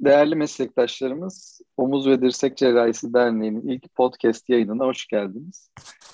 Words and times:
Değerli 0.00 0.34
meslektaşlarımız, 0.34 1.60
Omuz 1.76 2.06
ve 2.06 2.22
Dirsek 2.22 2.56
Cerrahisi 2.56 3.14
Derneği'nin 3.14 3.68
ilk 3.68 3.94
podcast 3.94 4.48
yayınına 4.48 4.86
hoş 4.86 5.06
geldiniz. 5.06 5.70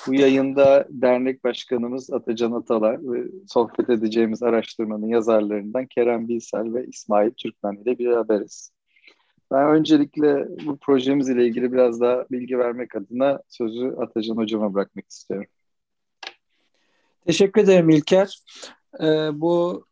Bu 0.07 0.15
yayında 0.15 0.87
dernek 0.91 1.45
başkanımız 1.45 2.13
Atacan 2.13 2.53
Atalar 2.53 2.99
ve 3.13 3.25
sohbet 3.49 3.91
edeceğimiz 3.91 4.43
araştırmanın 4.43 5.07
yazarlarından 5.07 5.87
Kerem 5.87 6.29
Bilsel 6.29 6.75
ve 6.75 6.87
İsmail 6.87 7.31
Türkmen 7.31 7.73
ile 7.73 7.99
beraberiz. 7.99 8.71
Ben 9.53 9.69
öncelikle 9.69 10.49
bu 10.67 10.77
projemiz 10.77 11.29
ile 11.29 11.47
ilgili 11.47 11.73
biraz 11.73 12.01
daha 12.01 12.25
bilgi 12.31 12.59
vermek 12.59 12.97
adına 12.97 13.41
sözü 13.49 13.95
Atacan 13.99 14.37
Hocam'a 14.37 14.75
bırakmak 14.75 15.11
istiyorum. 15.11 15.51
Teşekkür 17.27 17.61
ederim 17.61 17.91
İlker. 17.91 18.41
Ee, 19.01 19.29
bu 19.33 19.85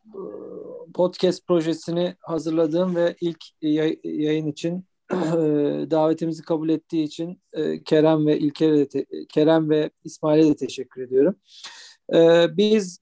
podcast 0.94 1.46
projesini 1.46 2.16
hazırladığım 2.20 2.96
ve 2.96 3.16
ilk 3.20 3.44
yayın 4.04 4.46
için 4.46 4.84
davetimizi 5.90 6.42
kabul 6.42 6.68
ettiği 6.68 7.04
için 7.04 7.42
Kerem 7.84 8.26
ve 8.26 8.38
İlker'e 8.38 8.90
de 8.92 9.06
Kerem 9.28 9.70
ve 9.70 9.90
İsmail'e 10.04 10.48
de 10.48 10.56
teşekkür 10.56 11.02
ediyorum. 11.02 11.36
Biz 12.56 12.98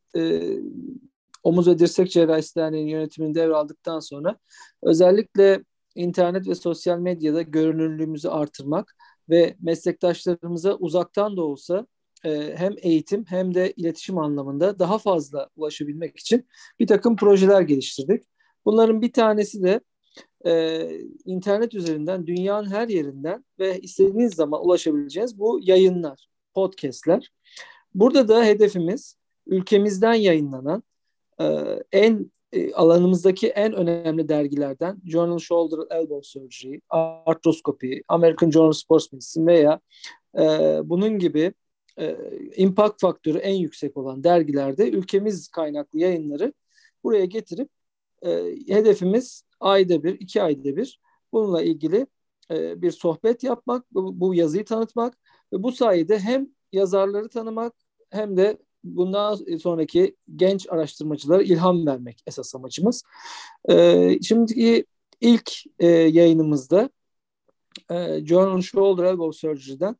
Omuz 1.42 1.68
ve 1.68 1.78
Dirsek 1.78 2.10
Cerrahisi 2.10 2.56
Derneği'nin 2.56 2.90
yönetimini 2.90 3.34
devraldıktan 3.34 4.00
sonra 4.00 4.38
özellikle 4.82 5.64
internet 5.94 6.48
ve 6.48 6.54
sosyal 6.54 6.98
medyada 6.98 7.42
görünürlüğümüzü 7.42 8.28
artırmak 8.28 8.96
ve 9.28 9.56
meslektaşlarımıza 9.60 10.74
uzaktan 10.74 11.36
da 11.36 11.42
olsa 11.42 11.86
e, 12.24 12.54
hem 12.56 12.74
eğitim 12.78 13.24
hem 13.28 13.54
de 13.54 13.72
iletişim 13.76 14.18
anlamında 14.18 14.78
daha 14.78 14.98
fazla 14.98 15.48
ulaşabilmek 15.56 16.18
için 16.18 16.48
bir 16.80 16.86
takım 16.86 17.16
projeler 17.16 17.60
geliştirdik. 17.60 18.24
Bunların 18.64 19.02
bir 19.02 19.12
tanesi 19.12 19.62
de 19.62 19.80
e, 20.46 20.88
internet 21.24 21.74
üzerinden 21.74 22.26
dünyanın 22.26 22.70
her 22.70 22.88
yerinden 22.88 23.44
ve 23.58 23.80
istediğiniz 23.80 24.34
zaman 24.34 24.64
ulaşabileceğiniz 24.66 25.38
bu 25.38 25.60
yayınlar, 25.62 26.28
podcastler. 26.54 27.32
Burada 27.94 28.28
da 28.28 28.44
hedefimiz 28.44 29.16
ülkemizden 29.46 30.14
yayınlanan 30.14 30.82
e, 31.40 31.44
en 31.92 32.30
e, 32.52 32.72
alanımızdaki 32.72 33.48
en 33.48 33.72
önemli 33.72 34.28
dergilerden 34.28 35.02
Journal 35.04 35.38
Shoulder 35.38 35.96
Elbow 35.96 36.22
Surgery, 36.22 36.80
Arthroscopy, 37.26 37.94
American 38.08 38.50
Journal 38.50 38.68
of 38.68 38.76
Sports 38.76 39.12
Medicine 39.12 39.46
veya 39.46 39.80
e, 40.38 40.42
bunun 40.84 41.18
gibi 41.18 41.52
e, 41.98 42.16
impact 42.56 43.00
faktörü 43.00 43.38
en 43.38 43.54
yüksek 43.54 43.96
olan 43.96 44.24
dergilerde 44.24 44.90
ülkemiz 44.90 45.48
kaynaklı 45.48 45.98
yayınları 45.98 46.52
buraya 47.04 47.24
getirip 47.24 47.68
e, 48.22 48.30
hedefimiz 48.68 49.44
ayda 49.60 50.04
bir, 50.04 50.20
iki 50.20 50.42
ayda 50.42 50.76
bir 50.76 51.00
bununla 51.32 51.62
ilgili 51.62 52.06
e, 52.50 52.82
bir 52.82 52.90
sohbet 52.90 53.42
yapmak, 53.42 53.94
bu, 53.94 54.20
bu 54.20 54.34
yazıyı 54.34 54.64
tanıtmak 54.64 55.18
ve 55.52 55.62
bu 55.62 55.72
sayede 55.72 56.18
hem 56.18 56.48
yazarları 56.72 57.28
tanımak 57.28 57.72
hem 58.10 58.36
de 58.36 58.58
bundan 58.84 59.34
sonraki 59.58 60.16
genç 60.36 60.66
araştırmacılara 60.70 61.42
ilham 61.42 61.86
vermek 61.86 62.22
esas 62.26 62.54
amacımız. 62.54 63.02
E, 63.68 64.18
şimdiki 64.22 64.84
ilk 65.20 65.52
e, 65.78 65.86
yayınımızda 65.86 66.90
e, 67.90 68.26
Journal 68.26 68.60
Shoulder 68.60 69.04
Elbow 69.04 69.38
Surgery'den 69.38 69.96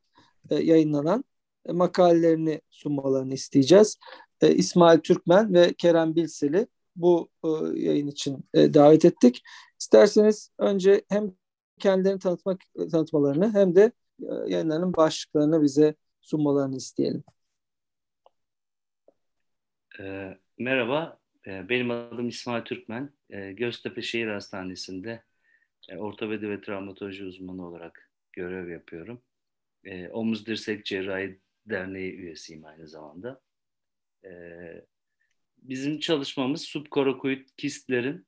e, 0.49 0.55
yayınlanan 0.55 1.23
makalelerini 1.69 2.61
sunmalarını 2.69 3.33
isteyeceğiz. 3.33 3.99
E, 4.41 4.55
İsmail 4.55 4.99
Türkmen 4.99 5.53
ve 5.53 5.73
Kerem 5.73 6.15
Bilsel'i 6.15 6.67
bu 6.95 7.29
e, 7.43 7.47
yayın 7.79 8.07
için 8.07 8.45
e, 8.53 8.73
davet 8.73 9.05
ettik. 9.05 9.41
İsterseniz 9.79 10.51
önce 10.59 11.01
hem 11.09 11.31
kendilerini 11.79 12.19
tanıtmak 12.19 12.61
tanıtmalarını 12.91 13.53
hem 13.53 13.75
de 13.75 13.91
e, 14.21 14.33
yayınlarının 14.47 14.93
başlıklarını 14.93 15.63
bize 15.63 15.95
sunmalarını 16.21 16.75
isteyelim. 16.75 17.23
E, 19.99 20.37
merhaba, 20.57 21.19
e, 21.47 21.69
benim 21.69 21.91
adım 21.91 22.27
İsmail 22.27 22.63
Türkmen. 22.63 23.09
E, 23.29 23.51
Göztepe 23.51 24.01
Şehir 24.01 24.27
Hastanesi'nde 24.27 25.23
e, 25.89 25.97
ortopedi 25.97 26.49
ve 26.49 26.61
travmatoloji 26.61 27.25
uzmanı 27.25 27.67
olarak 27.67 28.11
görev 28.31 28.69
yapıyorum. 28.69 29.21
E, 29.83 30.09
omuz 30.09 30.45
dirsek 30.45 30.85
cerrahi 30.85 31.39
Derneği 31.65 32.13
üyesiyim 32.13 32.65
aynı 32.65 32.87
zamanda. 32.87 33.41
Ee, 34.25 34.85
bizim 35.57 35.99
çalışmamız 35.99 36.61
subkorakoid 36.61 37.49
kistlerin 37.57 38.27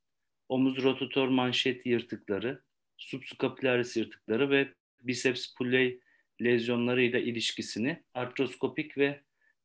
omuz 0.50 0.84
rotator 0.84 1.28
manşet 1.28 1.86
yırtıkları, 1.86 2.62
subscapularis 2.98 3.98
yırtıkları 3.98 4.50
ve 4.50 4.74
biceps 5.02 5.54
pulley 5.54 6.00
lezyonlarıyla 6.42 7.20
ilişkisini 7.20 8.04
artroskopik 8.14 8.98
ve 8.98 9.22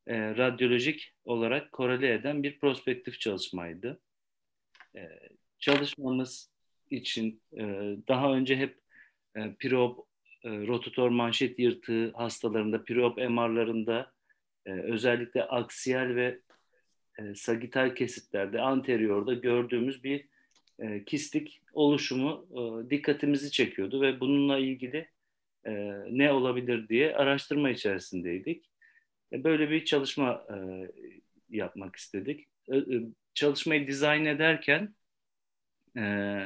e, 0.07 0.37
radyolojik 0.37 1.15
olarak 1.25 1.73
korele 1.73 2.15
eden 2.15 2.43
bir 2.43 2.59
prospektif 2.59 3.21
çalışmaydı. 3.21 4.01
E, 4.97 5.09
çalışmamız 5.59 6.51
için 6.91 7.43
e, 7.53 7.63
daha 8.09 8.33
önce 8.33 8.57
hep 8.57 8.81
e, 9.37 9.55
pirop 9.55 10.10
e, 10.45 10.67
rotator 10.67 11.09
manşet 11.09 11.59
yırtığı 11.59 12.13
hastalarında, 12.13 12.85
priop 12.85 13.19
MR'larında 13.19 14.13
e, 14.67 14.73
özellikle 14.73 15.45
aksiyel 15.45 16.17
ve 16.17 16.41
e, 17.19 17.35
sagital 17.35 17.95
kesitlerde, 17.95 18.61
anteriorda 18.61 19.35
gördüğümüz 19.35 20.05
bir 20.05 20.25
e, 20.79 21.05
kistik 21.05 21.63
oluşumu 21.73 22.47
e, 22.53 22.91
dikkatimizi 22.91 23.51
çekiyordu 23.51 24.01
ve 24.01 24.21
bununla 24.21 24.59
ilgili 24.59 25.09
e, 25.67 25.73
ne 26.11 26.33
olabilir 26.33 26.89
diye 26.89 27.17
araştırma 27.17 27.71
içerisindeydik. 27.71 28.71
E, 29.33 29.45
böyle 29.45 29.71
bir 29.71 29.85
çalışma 29.85 30.47
e, 30.51 30.57
yapmak 31.51 31.97
istedik. 31.97 32.47
E, 32.69 32.77
e, 32.77 32.83
çalışmayı 33.35 33.87
dizayn 33.87 34.25
ederken 34.25 34.95
e, 35.97 36.37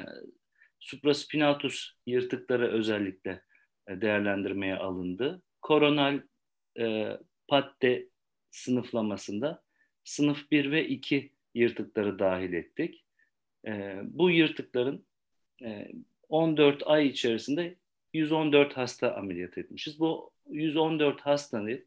supraspinatus 0.81 1.91
yırtıkları 2.07 2.73
özellikle 2.73 3.43
değerlendirmeye 3.89 4.77
alındı. 4.77 5.43
Koronal 5.63 6.21
e, 6.79 7.19
patte 7.49 8.07
sınıflamasında 8.51 9.63
sınıf 10.05 10.51
1 10.51 10.71
ve 10.71 10.89
2 10.89 11.33
yırtıkları 11.55 12.19
dahil 12.19 12.53
ettik. 12.53 13.05
E, 13.67 14.01
bu 14.03 14.31
yırtıkların 14.31 15.07
e, 15.63 15.89
14 16.29 16.83
ay 16.87 17.07
içerisinde 17.07 17.77
114 18.13 18.77
hasta 18.77 19.15
ameliyat 19.15 19.59
etmişiz. 19.59 20.01
Bu 20.01 20.31
114 20.51 21.21
hastanın 21.21 21.87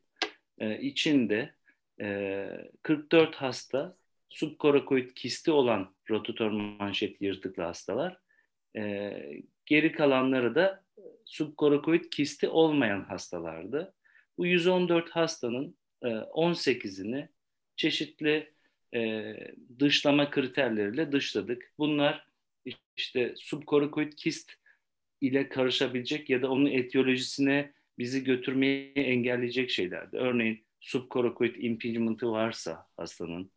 e, 0.60 0.82
içinde 0.82 1.54
e, 2.02 2.50
44 2.84 3.36
hasta 3.36 3.98
subkorakoid 4.30 5.12
kisti 5.16 5.52
olan 5.52 5.96
rotator 6.10 6.52
manşet 6.52 7.22
yırtıklı 7.22 7.64
hastalar. 7.64 8.18
E, 8.78 9.14
geri 9.66 9.92
kalanları 9.92 10.56
da 10.56 10.84
subkorakoid 11.26 12.04
kisti 12.12 12.50
olmayan 12.50 13.04
hastalardı. 13.04 13.94
Bu 14.38 14.46
114 14.46 15.10
hastanın 15.10 15.76
18'ini 16.02 17.20
e, 17.20 17.30
çeşitli 17.76 18.54
e, 18.96 19.34
dışlama 19.80 20.30
kriterleriyle 20.30 21.12
dışladık. 21.12 21.74
Bunlar 21.78 22.28
işte 22.98 23.34
subkorakoid 23.38 24.14
kist 24.14 24.52
ile 25.22 25.50
karışabilecek 25.50 26.30
ya 26.30 26.42
da 26.42 26.52
onun 26.52 26.66
etiyolojisine 26.66 27.74
bizi 27.98 28.24
götürmeyi 28.24 28.92
engelleyecek 28.96 29.70
şeylerdi. 29.70 30.18
Örneğin 30.18 30.64
subkorakoid 30.80 31.56
impingement'ı 31.56 32.32
varsa 32.32 32.88
hastanın, 32.98 33.52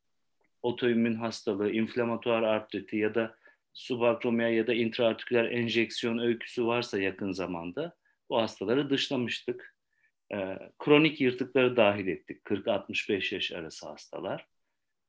otoimmün 0.62 1.14
hastalığı, 1.14 1.70
inflamatuar 1.70 2.42
artriti 2.42 2.96
ya 2.96 3.14
da 3.14 3.36
subakromia 3.72 4.48
ya 4.48 4.66
da 4.66 4.74
intraartiküler 4.74 5.44
enjeksiyon 5.44 6.18
öyküsü 6.18 6.66
varsa 6.66 7.00
yakın 7.00 7.32
zamanda 7.32 7.96
bu 8.30 8.38
hastaları 8.38 8.90
dışlamıştık. 8.90 9.76
E, 10.32 10.58
kronik 10.78 11.20
yırtıkları 11.20 11.76
dahil 11.76 12.06
ettik. 12.06 12.44
40-65 12.44 13.34
yaş 13.34 13.52
arası 13.52 13.88
hastalar. 13.88 14.46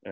E, 0.05 0.11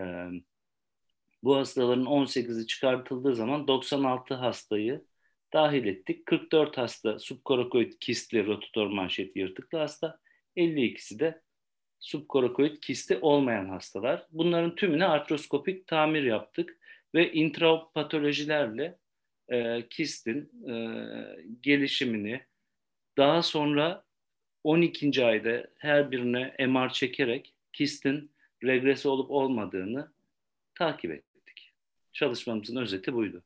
bu 1.42 1.56
hastaların 1.56 2.06
18'i 2.06 2.66
çıkartıldığı 2.66 3.34
zaman 3.34 3.68
96 3.68 4.34
hastayı 4.34 5.04
dahil 5.52 5.84
ettik. 5.86 6.26
44 6.26 6.78
hasta 6.78 7.18
subkorakoid 7.18 7.92
kistli 8.00 8.46
rotator 8.46 8.86
manşet 8.86 9.36
yırtıklı 9.36 9.78
hasta. 9.78 10.18
52'si 10.56 11.18
de 11.18 11.42
subkorakoid 12.00 12.76
kisti 12.80 13.18
olmayan 13.18 13.68
hastalar. 13.68 14.26
Bunların 14.30 14.74
tümüne 14.74 15.06
artroskopik 15.06 15.86
tamir 15.86 16.22
yaptık 16.22 16.79
ve 17.14 17.32
intrapatolojilerle 17.32 18.98
e, 19.48 19.88
kistin 19.88 20.68
e, 20.70 20.74
gelişimini 21.62 22.40
daha 23.16 23.42
sonra 23.42 24.04
12. 24.64 25.24
ayda 25.24 25.66
her 25.76 26.10
birine 26.10 26.54
MR 26.68 26.88
çekerek 26.92 27.54
kistin 27.72 28.30
regresi 28.64 29.08
olup 29.08 29.30
olmadığını 29.30 30.12
takip 30.74 31.10
ettik. 31.10 31.72
Çalışmamızın 32.12 32.76
özeti 32.76 33.14
buydu. 33.14 33.42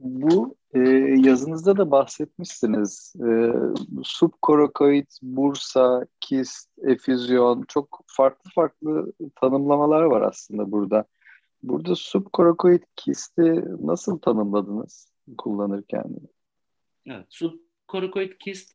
Bu 0.00 0.56
e, 0.74 0.78
yazınızda 1.24 1.76
da 1.76 1.90
bahsetmişsiniz. 1.90 3.14
E, 3.16 3.52
subkorokoid, 4.02 5.06
bursa, 5.22 6.06
kist, 6.20 6.70
efüzyon 6.82 7.64
çok 7.68 8.04
farklı 8.06 8.50
farklı 8.54 9.12
tanımlamalar 9.36 10.02
var 10.02 10.22
aslında 10.22 10.72
burada. 10.72 11.04
Burada 11.62 11.94
subkorokoid 11.94 12.82
kisti 12.96 13.64
nasıl 13.86 14.18
tanımladınız 14.18 15.12
kullanırken? 15.38 16.04
Evet, 17.06 17.26
subkorokoid 17.28 18.32
kist 18.38 18.72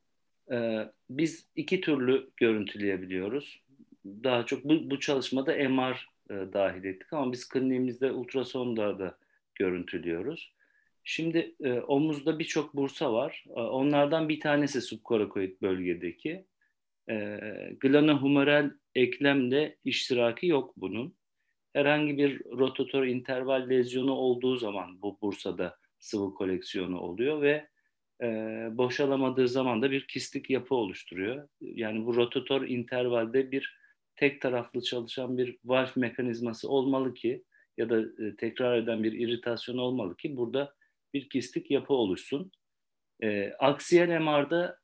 e, 0.51 0.87
biz 1.09 1.47
iki 1.55 1.81
türlü 1.81 2.29
görüntüleyebiliyoruz. 2.37 3.63
Daha 4.05 4.45
çok 4.45 4.63
bu, 4.63 4.89
bu 4.89 4.99
çalışmada 4.99 5.69
MR 5.69 6.07
e, 6.29 6.53
dahil 6.53 6.83
ettik 6.83 7.13
ama 7.13 7.31
biz 7.31 7.49
kliniğimizde 7.49 8.11
ultrasonda 8.11 8.99
da 8.99 9.17
görüntülüyoruz. 9.55 10.53
Şimdi 11.03 11.55
e, 11.63 11.79
omuzda 11.79 12.39
birçok 12.39 12.75
bursa 12.75 13.13
var. 13.13 13.45
E, 13.49 13.59
onlardan 13.59 14.29
bir 14.29 14.39
tanesi 14.39 14.81
subkorokoid 14.81 15.61
bölgedeki. 15.61 16.45
E, 17.09 17.39
glanohumeral 17.79 18.71
eklemde 18.95 19.77
iştiraki 19.85 20.47
yok 20.47 20.73
bunun. 20.77 21.16
Herhangi 21.77 22.17
bir 22.17 22.41
rotator 22.45 23.03
interval 23.03 23.69
lezyonu 23.69 24.11
olduğu 24.11 24.57
zaman 24.57 25.01
bu 25.01 25.17
bursada 25.21 25.77
sıvı 25.99 26.33
koleksiyonu 26.33 26.99
oluyor 26.99 27.41
ve 27.41 27.67
e, 28.21 28.27
boşalamadığı 28.71 29.47
zaman 29.47 29.81
da 29.81 29.91
bir 29.91 30.07
kistik 30.07 30.49
yapı 30.49 30.75
oluşturuyor. 30.75 31.47
Yani 31.61 32.05
bu 32.05 32.15
rotator 32.15 32.61
intervalde 32.61 33.51
bir 33.51 33.77
tek 34.15 34.41
taraflı 34.41 34.81
çalışan 34.81 35.37
bir 35.37 35.57
valf 35.65 35.97
mekanizması 35.97 36.69
olmalı 36.69 37.13
ki 37.13 37.43
ya 37.77 37.89
da 37.89 37.99
e, 37.99 38.35
tekrar 38.35 38.77
eden 38.77 39.03
bir 39.03 39.13
iritasyon 39.13 39.77
olmalı 39.77 40.17
ki 40.17 40.37
burada 40.37 40.73
bir 41.13 41.29
kistik 41.29 41.71
yapı 41.71 41.93
oluşsun. 41.93 42.51
E, 43.23 43.51
aksiyel 43.59 44.19
MR'da 44.19 44.79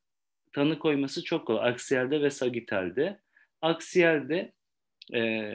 tanı 0.52 0.78
koyması 0.78 1.24
çok 1.24 1.46
kolay. 1.46 1.70
Aksiyelde 1.70 2.22
ve 2.22 2.30
sagitalde. 2.30 3.20
Aksiyelde 3.60 4.52
e, 5.14 5.52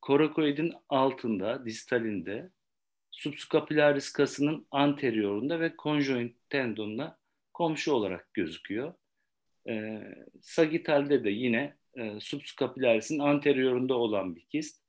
korakoidin 0.00 0.72
altında, 0.88 1.64
distalinde, 1.64 2.50
subscapularis 3.10 4.12
kasının 4.12 4.66
anteriorunda 4.70 5.60
ve 5.60 5.72
conjoint 5.78 6.36
tendonuna 6.50 7.18
komşu 7.54 7.92
olarak 7.92 8.34
gözüküyor. 8.34 8.94
E, 9.68 10.02
sagitalde 10.40 11.24
de 11.24 11.30
yine 11.30 11.76
e, 11.94 12.20
subscapularis'in 12.20 13.18
anteriorunda 13.18 13.94
olan 13.94 14.36
bir 14.36 14.44
kist. 14.44 14.82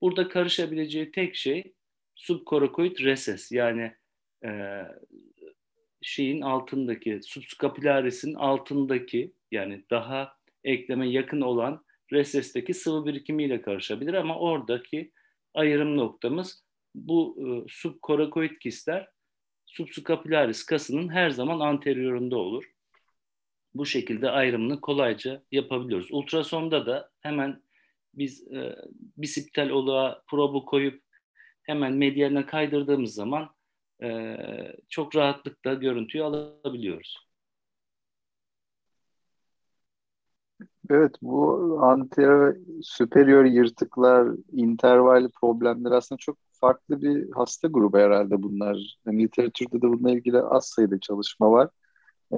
Burada 0.00 0.28
karışabileceği 0.28 1.10
tek 1.10 1.36
şey 1.36 1.72
subkorakoid 2.14 2.98
reses 2.98 3.52
yani 3.52 3.92
e, 4.44 4.82
şeyin 6.02 6.40
altındaki 6.40 7.20
subscapularis'in 7.22 8.34
altındaki 8.34 9.32
yani 9.50 9.84
daha 9.90 10.36
ekleme 10.64 11.08
yakın 11.08 11.40
olan 11.40 11.84
resesteki 12.12 12.74
sıvı 12.74 13.06
birikimiyle 13.06 13.62
karışabilir 13.62 14.14
ama 14.14 14.38
oradaki 14.38 15.12
ayrım 15.54 15.96
noktamız 15.96 16.64
bu 16.94 17.36
e, 17.40 17.46
subkorakoid 17.68 18.56
kistler 18.56 19.08
subscapularis 19.66 20.66
kasının 20.66 21.08
her 21.08 21.30
zaman 21.30 21.60
anteriorunda 21.60 22.36
olur. 22.36 22.64
Bu 23.74 23.86
şekilde 23.86 24.30
ayrımını 24.30 24.80
kolayca 24.80 25.42
yapabiliyoruz. 25.52 26.08
Ultrasonda 26.10 26.86
da 26.86 27.10
hemen 27.20 27.62
biz 28.14 28.52
e, 28.52 28.76
bisiptal 29.16 29.68
oluğa 29.68 30.22
probu 30.26 30.64
koyup 30.64 31.02
hemen 31.62 31.92
medyaline 31.92 32.46
kaydırdığımız 32.46 33.14
zaman 33.14 33.54
e, 34.02 34.36
çok 34.88 35.16
rahatlıkla 35.16 35.74
görüntüyü 35.74 36.24
alabiliyoruz. 36.24 37.27
Evet 40.90 41.14
bu 41.22 41.78
anterior 41.82 42.56
superior 42.82 43.44
yırtıklar, 43.44 44.28
interval 44.52 45.28
problemler 45.40 45.90
aslında 45.92 46.18
çok 46.18 46.38
farklı 46.52 47.02
bir 47.02 47.30
hasta 47.32 47.68
grubu 47.68 47.98
herhalde 47.98 48.42
bunlar. 48.42 48.98
Yani 49.06 49.22
literatürde 49.22 49.82
de 49.82 49.82
bununla 49.82 50.10
ilgili 50.10 50.38
az 50.42 50.66
sayıda 50.66 51.00
çalışma 51.00 51.50
var. 51.50 51.68
Ee, 52.32 52.36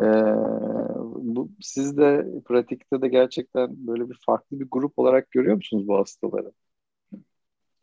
bu, 1.22 1.50
siz 1.60 1.96
de 1.96 2.26
pratikte 2.44 3.02
de 3.02 3.08
gerçekten 3.08 3.86
böyle 3.86 4.10
bir 4.10 4.18
farklı 4.26 4.60
bir 4.60 4.66
grup 4.70 4.98
olarak 4.98 5.30
görüyor 5.30 5.56
musunuz 5.56 5.88
bu 5.88 5.98
hastaları? 5.98 6.52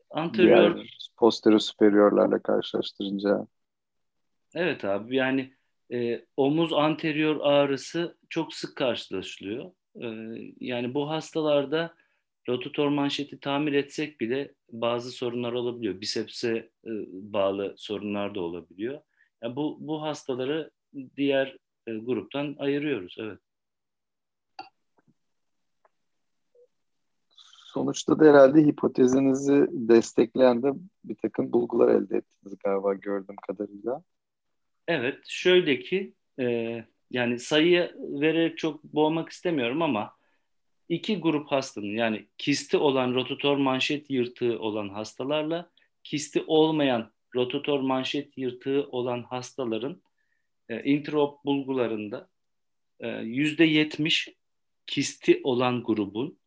Anterior 0.10 0.76
Diğer 0.76 0.98
posterior 1.18 1.60
superiorlarla 1.60 2.40
karşılaştırınca. 2.40 3.48
Evet 4.56 4.86
abi 4.86 5.16
yani 5.16 5.54
e, 5.94 6.26
omuz 6.38 6.74
anterior 6.74 7.40
ağrısı 7.42 8.18
çok 8.30 8.54
sık 8.54 8.76
karşılaşılıyor. 8.76 9.72
E, 10.02 10.08
yani 10.60 10.94
bu 10.94 11.10
hastalarda 11.10 11.96
rotator 12.50 12.88
manşeti 12.88 13.40
tamir 13.40 13.74
etsek 13.74 14.22
bile 14.22 14.54
bazı 14.72 15.12
sorunlar 15.12 15.54
olabiliyor. 15.54 16.02
Bisepse 16.02 16.50
e, 16.86 16.92
bağlı 17.12 17.74
sorunlar 17.78 18.36
da 18.36 18.42
olabiliyor. 18.42 19.02
Yani 19.44 19.56
bu, 19.56 19.78
bu 19.80 20.02
hastaları 20.02 20.72
diğer 21.18 21.58
e, 21.88 21.94
gruptan 21.98 22.56
ayırıyoruz. 22.60 23.16
Evet. 23.20 23.40
Sonuçta 27.68 28.20
da 28.20 28.26
herhalde 28.26 28.62
hipotezinizi 28.62 29.68
destekleyen 29.72 30.64
de 30.64 30.72
bir 31.04 31.16
takım 31.16 31.54
bulgular 31.54 31.90
elde 31.90 32.18
ettiniz 32.18 32.56
galiba 32.64 32.94
gördüğüm 32.94 33.36
kadarıyla. 33.36 34.04
Evet, 34.88 35.20
şöyle 35.28 35.80
ki 35.80 36.14
e, 36.40 36.86
yani 37.12 37.40
sayı 37.40 37.96
vererek 37.98 38.58
çok 38.58 38.84
boğmak 38.84 39.30
istemiyorum 39.30 39.82
ama 39.82 40.14
iki 40.90 41.20
grup 41.20 41.52
hastanın 41.52 41.96
yani 41.96 42.28
kisti 42.38 42.78
olan 42.78 43.14
rotator 43.14 43.58
manşet 43.58 44.10
yırtığı 44.10 44.60
olan 44.60 44.90
hastalarla 44.90 45.72
kisti 46.04 46.44
olmayan 46.48 47.12
rotator 47.36 47.80
manşet 47.80 48.38
yırtığı 48.38 48.88
olan 48.92 49.24
hastaların 49.24 50.02
e, 50.70 50.84
intraop 50.84 51.46
bulgularında 51.46 52.30
yüzde 53.24 53.64
yetmiş 53.64 54.30
kisti 54.88 55.42
olan 55.44 55.84
grubun 55.84 56.40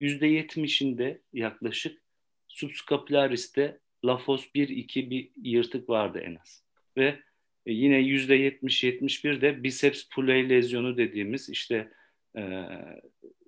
yüzde 0.00 0.26
yetmişinde 0.26 1.22
yaklaşık 1.32 2.02
subscapularis'te 2.48 3.80
lafos 4.04 4.46
1-2 4.54 5.10
bir 5.10 5.30
yırtık 5.36 5.88
vardı 5.88 6.18
en 6.18 6.34
az. 6.34 6.64
Ve 6.96 7.22
e, 7.66 7.72
yine 7.72 7.98
yüzde 7.98 8.34
yetmiş 8.34 8.84
yetmiş 8.84 9.24
bir 9.24 9.40
de 9.40 9.62
biceps 9.62 10.08
pulley 10.08 10.48
lezyonu 10.48 10.96
dediğimiz 10.96 11.48
işte 11.48 11.92
e, 12.36 12.64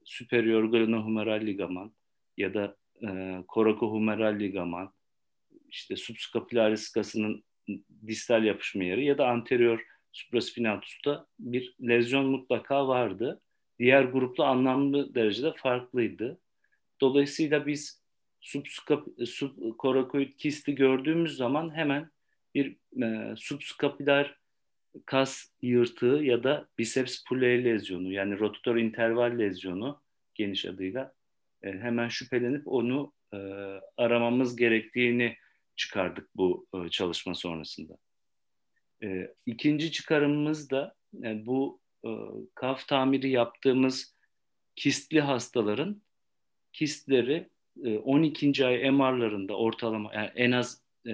superior 0.05 0.65
glenohumeral 0.65 1.41
ligaman 1.41 1.95
ya 2.37 2.55
da 2.55 2.77
e, 3.03 3.39
coracohumeral 3.49 4.39
ligaman 4.41 4.93
işte 5.69 5.97
subscapularis 5.97 6.93
kasının 6.93 7.45
distal 8.07 8.45
yapışma 8.45 8.85
yeri 8.85 9.05
ya 9.05 9.19
da 9.19 9.29
anterior 9.29 9.85
supraspinatusta 10.13 11.27
bir 11.39 11.77
lezyon 11.83 12.27
mutlaka 12.27 12.89
vardı. 12.89 13.41
Diğer 13.79 14.05
grupla 14.05 14.47
anlamlı 14.47 15.15
derecede 15.15 15.53
farklıydı. 15.57 16.41
Dolayısıyla 17.01 17.67
biz 17.67 18.05
subkorakoid 19.27 20.33
kisti 20.33 20.75
gördüğümüz 20.75 21.37
zaman 21.37 21.77
hemen 21.77 22.11
bir 22.55 22.77
e, 23.03 23.37
subskapüler 23.37 24.37
kas 25.07 25.47
yırtığı 25.63 26.21
ya 26.23 26.45
da 26.45 26.69
biceps 26.79 27.25
pulley 27.29 27.65
lezyonu 27.65 28.13
yani 28.13 28.39
rotator 28.39 28.77
interval 28.77 29.39
lezyonu 29.39 30.03
geniş 30.35 30.65
adıyla 30.65 31.15
e, 31.63 31.73
hemen 31.73 32.09
şüphelenip 32.09 32.69
onu 32.69 33.13
e, 33.33 33.37
aramamız 33.97 34.57
gerektiğini 34.57 35.37
çıkardık 35.77 36.29
bu 36.37 36.67
e, 36.75 36.89
çalışma 36.89 37.35
sonrasında. 37.35 37.99
E, 39.03 39.35
ikinci 39.47 39.93
çıkarımımız 39.93 40.71
da 40.71 40.95
e, 41.25 41.47
bu 41.47 41.81
e, 42.07 42.11
kaf 42.55 42.89
tamiri 42.89 43.31
yaptığımız 43.31 44.15
kistli 44.77 45.21
hastaların 45.21 46.03
kistleri 46.73 47.49
e, 47.85 47.99
12. 47.99 48.67
ay 48.67 48.91
MR'larında 48.91 49.57
ortalama 49.57 50.15
yani 50.15 50.31
en 50.35 50.53
az 50.53 50.84
e, 51.07 51.13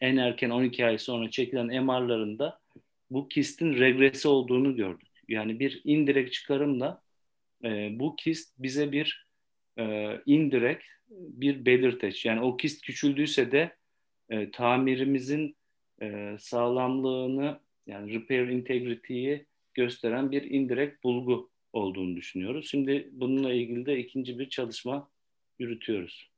en 0.00 0.16
erken 0.16 0.50
12 0.50 0.86
ay 0.86 0.98
sonra 0.98 1.30
çekilen 1.30 1.84
MR'larında 1.84 2.60
bu 3.10 3.28
kistin 3.28 3.78
regresi 3.78 4.28
olduğunu 4.28 4.76
gördük. 4.76 5.08
Yani 5.28 5.60
bir 5.60 5.80
indirekt 5.84 6.32
çıkarımla 6.32 7.02
e, 7.64 7.98
bu 7.98 8.16
kist 8.16 8.54
bize 8.58 8.92
bir 8.92 9.26
e, 9.78 10.16
indirekt 10.26 10.84
bir 11.10 11.64
belirteç. 11.66 12.24
Yani 12.24 12.40
o 12.40 12.56
kist 12.56 12.82
küçüldüyse 12.82 13.52
de 13.52 13.76
e, 14.30 14.50
tamirimizin 14.50 15.56
e, 16.02 16.36
sağlamlığını 16.38 17.60
yani 17.86 18.14
repair 18.14 18.48
integrity'yi 18.48 19.46
gösteren 19.74 20.30
bir 20.30 20.42
indirekt 20.42 21.04
bulgu 21.04 21.50
olduğunu 21.72 22.16
düşünüyoruz. 22.16 22.70
Şimdi 22.70 23.08
bununla 23.12 23.52
ilgili 23.52 23.86
de 23.86 23.98
ikinci 23.98 24.38
bir 24.38 24.48
çalışma 24.48 25.10
yürütüyoruz. 25.58 26.30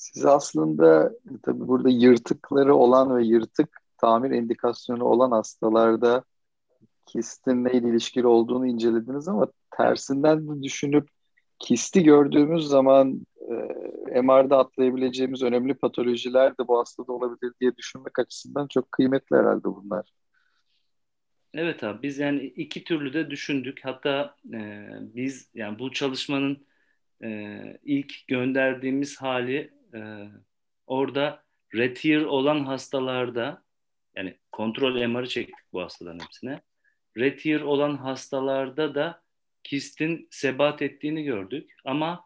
Siz 0.00 0.26
aslında 0.26 1.12
tabii 1.42 1.68
burada 1.68 1.88
yırtıkları 1.88 2.74
olan 2.74 3.16
ve 3.16 3.24
yırtık 3.24 3.80
tamir 3.98 4.30
indikasyonu 4.30 5.04
olan 5.04 5.30
hastalarda 5.30 6.24
kistin 7.06 7.64
neyle 7.64 7.88
ilişkili 7.88 8.26
olduğunu 8.26 8.66
incelediniz 8.66 9.28
ama 9.28 9.46
tersinden 9.76 10.62
düşünüp 10.62 11.08
kisti 11.58 12.02
gördüğümüz 12.02 12.66
zaman 12.66 13.26
e, 14.12 14.20
MR'da 14.22 14.58
atlayabileceğimiz 14.58 15.42
önemli 15.42 15.74
patolojiler 15.74 16.58
de 16.58 16.68
bu 16.68 16.78
hastada 16.78 17.12
olabilir 17.12 17.52
diye 17.60 17.76
düşünmek 17.76 18.18
açısından 18.18 18.66
çok 18.66 18.92
kıymetli 18.92 19.36
herhalde 19.36 19.64
bunlar. 19.64 20.10
Evet 21.54 21.84
abi 21.84 22.02
biz 22.02 22.18
yani 22.18 22.42
iki 22.42 22.84
türlü 22.84 23.12
de 23.12 23.30
düşündük. 23.30 23.80
Hatta 23.84 24.36
e, 24.52 24.88
biz 25.00 25.50
yani 25.54 25.78
bu 25.78 25.92
çalışmanın 25.92 26.66
e, 27.24 27.60
ilk 27.84 28.28
gönderdiğimiz 28.28 29.16
hali 29.22 29.79
e, 29.94 30.28
orada 30.86 31.42
retire 31.74 32.26
olan 32.26 32.64
hastalarda 32.64 33.62
yani 34.16 34.36
kontrol 34.52 35.06
MR'ı 35.06 35.28
çektik 35.28 35.56
bu 35.72 35.82
hastaların 35.82 36.24
hepsine. 36.24 36.60
Retire 37.16 37.64
olan 37.64 37.96
hastalarda 37.96 38.94
da 38.94 39.22
kistin 39.64 40.28
sebat 40.30 40.82
ettiğini 40.82 41.24
gördük. 41.24 41.72
Ama 41.84 42.24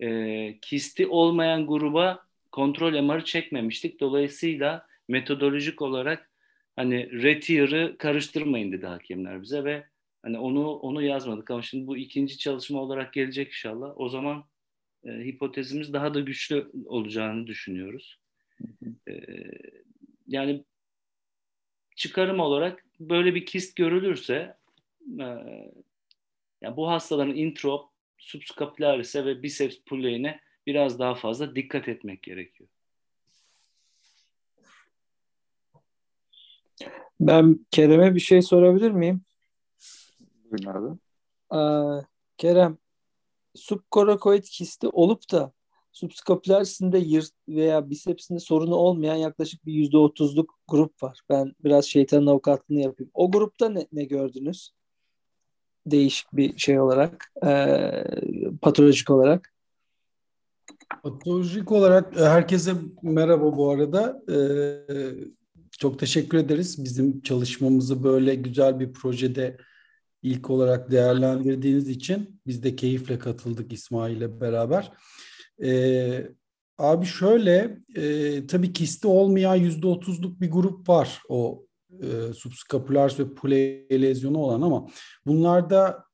e, 0.00 0.58
kisti 0.60 1.06
olmayan 1.06 1.66
gruba 1.66 2.26
kontrol 2.52 3.02
MR'ı 3.02 3.24
çekmemiştik. 3.24 4.00
Dolayısıyla 4.00 4.86
metodolojik 5.08 5.82
olarak 5.82 6.30
hani 6.76 7.22
retire'ı 7.22 7.98
karıştırmayın 7.98 8.72
dedi 8.72 8.86
hakemler 8.86 9.42
bize 9.42 9.64
ve 9.64 9.86
hani 10.22 10.38
onu 10.38 10.70
onu 10.70 11.02
yazmadık 11.02 11.50
ama 11.50 11.62
şimdi 11.62 11.86
bu 11.86 11.96
ikinci 11.96 12.38
çalışma 12.38 12.80
olarak 12.80 13.12
gelecek 13.12 13.48
inşallah. 13.48 13.92
O 13.96 14.08
zaman 14.08 14.44
e, 15.06 15.10
hipotezimiz 15.24 15.92
daha 15.92 16.14
da 16.14 16.20
güçlü 16.20 16.70
olacağını 16.86 17.46
düşünüyoruz. 17.46 18.18
E, 19.08 19.14
yani 20.28 20.64
çıkarım 21.96 22.40
olarak 22.40 22.84
böyle 23.00 23.34
bir 23.34 23.46
kist 23.46 23.76
görülürse 23.76 24.56
e, 25.20 25.26
yani 26.60 26.76
bu 26.76 26.90
hastaların 26.90 27.36
introp, 27.36 27.90
subscapularis'e 28.18 29.24
ve 29.24 29.42
biceps 29.42 29.76
pulleyine 29.86 30.40
biraz 30.66 30.98
daha 30.98 31.14
fazla 31.14 31.56
dikkat 31.56 31.88
etmek 31.88 32.22
gerekiyor. 32.22 32.68
Ben 37.20 37.66
Kerem'e 37.70 38.14
bir 38.14 38.20
şey 38.20 38.42
sorabilir 38.42 38.90
miyim? 38.90 39.20
Buyurun 40.50 40.66
abi. 40.66 40.98
Aa, 41.50 42.02
Kerem, 42.38 42.78
subkorakoid 43.56 44.44
kisti 44.44 44.88
olup 44.88 45.32
da 45.32 45.52
subskapülersinde 45.92 46.98
yırt 46.98 47.32
veya 47.48 47.90
bisepsinde 47.90 48.40
sorunu 48.40 48.74
olmayan 48.74 49.16
yaklaşık 49.16 49.66
bir 49.66 49.72
yüzde 49.72 49.96
otuzluk 49.98 50.58
grup 50.68 51.02
var. 51.02 51.20
Ben 51.28 51.52
biraz 51.64 51.84
şeytanın 51.84 52.26
avukatlığını 52.26 52.80
yapayım. 52.80 53.10
O 53.14 53.30
grupta 53.30 53.68
ne, 53.68 53.86
ne 53.92 54.04
gördünüz? 54.04 54.70
Değişik 55.86 56.26
bir 56.32 56.58
şey 56.58 56.80
olarak, 56.80 57.32
e, 57.46 57.78
patolojik 58.62 59.10
olarak. 59.10 59.52
Patolojik 61.02 61.72
olarak 61.72 62.16
herkese 62.16 62.72
merhaba 63.02 63.56
bu 63.56 63.70
arada. 63.70 64.22
Ee, 64.30 65.14
çok 65.78 65.98
teşekkür 65.98 66.38
ederiz. 66.38 66.84
Bizim 66.84 67.20
çalışmamızı 67.20 68.04
böyle 68.04 68.34
güzel 68.34 68.80
bir 68.80 68.92
projede 68.92 69.56
ilk 70.22 70.50
olarak 70.50 70.90
değerlendirdiğiniz 70.90 71.88
için 71.88 72.40
biz 72.46 72.62
de 72.62 72.76
keyifle 72.76 73.18
katıldık 73.18 73.72
İsmail 73.72 74.16
ile 74.16 74.40
beraber. 74.40 74.92
Ee, 75.62 76.28
abi 76.78 77.06
şöyle 77.06 77.78
e, 77.96 78.46
tabii 78.46 78.72
kisti 78.72 79.06
olmayan 79.06 79.54
yüzde 79.54 79.86
otuzluk 79.86 80.40
bir 80.40 80.50
grup 80.50 80.88
var 80.88 81.22
o 81.28 81.66
e, 82.02 82.32
subskapulars 82.32 83.20
ve 83.20 83.34
pule 83.34 83.88
lezyonu 84.02 84.38
olan 84.38 84.62
ama 84.62 84.88
bunlarda 85.26 86.04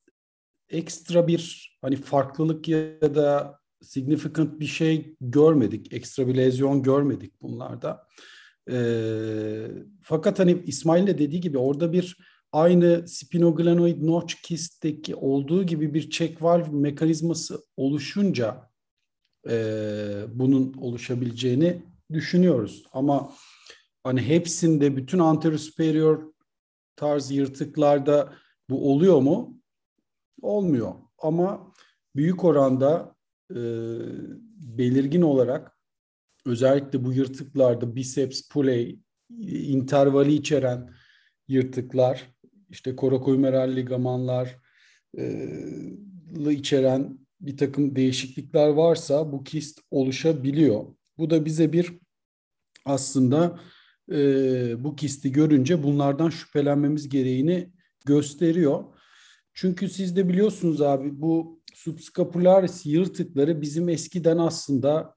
ekstra 0.69 1.27
bir 1.27 1.73
hani 1.81 1.95
farklılık 1.95 2.67
ya 2.67 3.15
da 3.15 3.59
significant 3.81 4.59
bir 4.59 4.65
şey 4.65 5.15
görmedik. 5.21 5.93
Ekstra 5.93 6.27
bir 6.27 6.37
lezyon 6.37 6.83
görmedik 6.83 7.41
bunlarda. 7.41 8.07
E, 8.71 8.77
fakat 10.01 10.39
hani 10.39 10.63
İsmail'in 10.65 11.07
de 11.07 11.17
dediği 11.17 11.41
gibi 11.41 11.57
orada 11.57 11.93
bir 11.93 12.17
aynı 12.53 13.07
spinoglenoid 13.07 14.03
notch 14.03 14.35
kist'teki 14.43 15.15
olduğu 15.15 15.63
gibi 15.63 15.93
bir 15.93 16.09
check 16.09 16.41
valve 16.41 16.69
mekanizması 16.71 17.63
oluşunca 17.77 18.69
e, 19.49 19.55
bunun 20.33 20.73
oluşabileceğini 20.73 21.81
düşünüyoruz. 22.11 22.85
Ama 22.91 23.33
hani 24.03 24.21
hepsinde 24.21 24.97
bütün 24.97 25.19
anterior 25.19 26.33
tarz 26.95 27.31
yırtıklarda 27.31 28.33
bu 28.69 28.91
oluyor 28.91 29.21
mu? 29.21 29.59
Olmuyor. 30.41 30.93
Ama 31.17 31.73
büyük 32.15 32.43
oranda 32.43 33.15
e, 33.51 33.57
belirgin 34.77 35.21
olarak 35.21 35.77
özellikle 36.45 37.05
bu 37.05 37.13
yırtıklarda 37.13 37.95
biceps, 37.95 38.47
pulley, 38.49 38.99
intervali 39.49 40.33
içeren 40.33 40.93
yırtıklar, 41.47 42.32
işte 42.73 42.95
korakoymeral 42.95 43.75
ligamanlar 43.75 44.57
içeren 46.51 47.19
bir 47.41 47.57
takım 47.57 47.95
değişiklikler 47.95 48.67
varsa 48.67 49.31
bu 49.31 49.43
kist 49.43 49.79
oluşabiliyor. 49.91 50.85
Bu 51.17 51.29
da 51.29 51.45
bize 51.45 51.73
bir 51.73 51.93
aslında 52.85 53.59
e, 54.11 54.15
bu 54.83 54.95
kisti 54.95 55.31
görünce 55.31 55.83
bunlardan 55.83 56.29
şüphelenmemiz 56.29 57.09
gereğini 57.09 57.73
gösteriyor. 58.05 58.83
Çünkü 59.53 59.89
siz 59.89 60.15
de 60.15 60.29
biliyorsunuz 60.29 60.81
abi 60.81 61.21
bu 61.21 61.61
subscapularis 61.73 62.85
yırtıkları 62.85 63.61
bizim 63.61 63.89
eskiden 63.89 64.37
aslında 64.37 65.15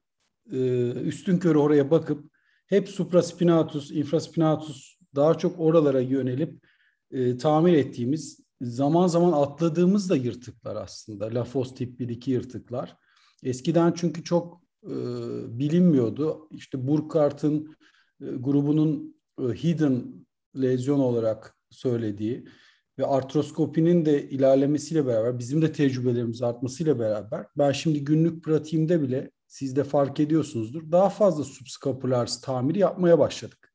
e, 0.53 0.91
üstün 0.91 1.39
körü 1.39 1.59
oraya 1.59 1.91
bakıp 1.91 2.31
hep 2.67 2.89
supraspinatus, 2.89 3.91
infraspinatus 3.91 4.97
daha 5.15 5.39
çok 5.39 5.61
oralara 5.61 6.01
yönelip 6.01 6.66
e, 7.11 7.37
tamir 7.37 7.73
ettiğimiz 7.73 8.41
zaman 8.61 9.07
zaman 9.07 9.33
atladığımız 9.33 10.11
da 10.11 10.17
yırtıklar 10.17 10.77
aslında. 10.77 11.35
Lafos 11.35 11.75
tip 11.75 12.01
1-2 12.01 12.31
yırtıklar. 12.31 12.97
Eskiden 13.43 13.93
çünkü 13.93 14.25
çok 14.25 14.63
e, 14.85 14.95
bilinmiyordu. 15.59 16.49
İşte 16.51 16.87
Burkhart'ın 16.87 17.77
e, 18.21 18.27
grubunun 18.27 19.17
e, 19.41 19.43
hidden 19.43 20.27
lezyon 20.57 20.99
olarak 20.99 21.57
söylediği 21.71 22.45
ve 22.99 23.07
artroskopinin 23.07 24.05
de 24.07 24.29
ilerlemesiyle 24.29 25.07
beraber 25.07 25.39
bizim 25.39 25.63
de 25.63 25.73
tecrübelerimiz 25.73 26.43
artmasıyla 26.43 26.99
beraber 26.99 27.47
ben 27.59 27.73
şimdi 27.73 28.05
günlük 28.05 28.45
pratiğimde 28.45 29.03
bile 29.03 29.31
siz 29.47 29.77
de 29.77 29.85
fark 29.85 30.21
ediyorsunuzdur. 30.21 30.93
Daha 30.93 31.11
fazla 31.11 31.45
subscapular 31.45 32.31
tamiri 32.43 32.79
yapmaya 32.79 33.19
başladık. 33.19 33.73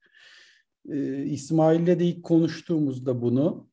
Ee, 0.90 1.24
İsmail'le 1.24 2.00
de 2.00 2.06
ilk 2.06 2.24
konuştuğumuzda 2.24 3.22
bunu 3.22 3.68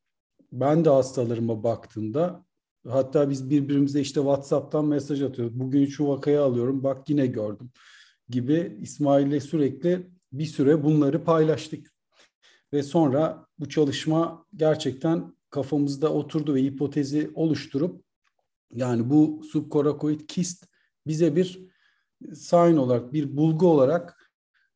ben 0.53 0.85
de 0.85 0.91
hastalarıma 0.91 1.63
baktığımda 1.63 2.45
hatta 2.89 3.31
biz 3.31 3.51
birbirimize 3.51 4.01
işte 4.01 4.21
WhatsApp'tan 4.21 4.85
mesaj 4.85 5.23
atıyoruz. 5.23 5.61
Bugün 5.61 5.87
şu 5.87 6.09
vakayı 6.09 6.41
alıyorum 6.41 6.83
bak 6.83 7.11
yine 7.11 7.27
gördüm 7.27 7.71
gibi 8.29 8.79
İsmail'le 8.81 9.41
sürekli 9.41 10.07
bir 10.33 10.47
süre 10.47 10.85
bunları 10.85 11.25
paylaştık. 11.25 11.93
Ve 12.73 12.83
sonra 12.83 13.47
bu 13.59 13.69
çalışma 13.69 14.47
gerçekten 14.57 15.37
kafamızda 15.51 16.13
oturdu 16.13 16.55
ve 16.55 16.63
hipotezi 16.63 17.31
oluşturup 17.35 18.05
yani 18.75 19.11
bu 19.11 19.43
subkorakoid 19.53 20.21
kist 20.29 20.67
bize 21.07 21.37
bir 21.37 21.69
sign 22.35 22.77
olarak, 22.77 23.13
bir 23.13 23.37
bulgu 23.37 23.67
olarak 23.67 24.18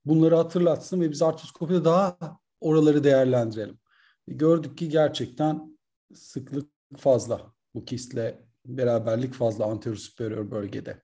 bunları 0.04 0.36
hatırlatsın 0.36 1.00
ve 1.00 1.10
biz 1.10 1.22
artroskopide 1.22 1.84
daha 1.84 2.16
oraları 2.60 3.04
değerlendirelim. 3.04 3.78
Gördük 4.26 4.78
ki 4.78 4.88
gerçekten 4.88 5.78
sıklık 6.14 6.70
fazla 6.96 7.52
bu 7.74 7.84
kistle 7.84 8.42
beraberlik 8.66 9.34
fazla 9.34 9.64
anterior 9.64 9.96
superior 9.96 10.50
bölgede. 10.50 11.02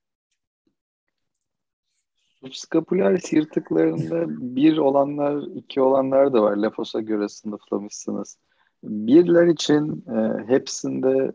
Subskapüler 2.39 3.21
yırtıklarında 3.31 4.25
bir 4.55 4.77
olanlar, 4.77 5.41
iki 5.55 5.81
olanlar 5.81 6.33
da 6.33 6.41
var. 6.41 6.57
Lefos'a 6.57 7.01
göre 7.01 7.29
sınıflamışsınız. 7.29 8.37
Birler 8.83 9.47
için 9.47 10.05
e, 10.07 10.47
hepsinde 10.47 11.31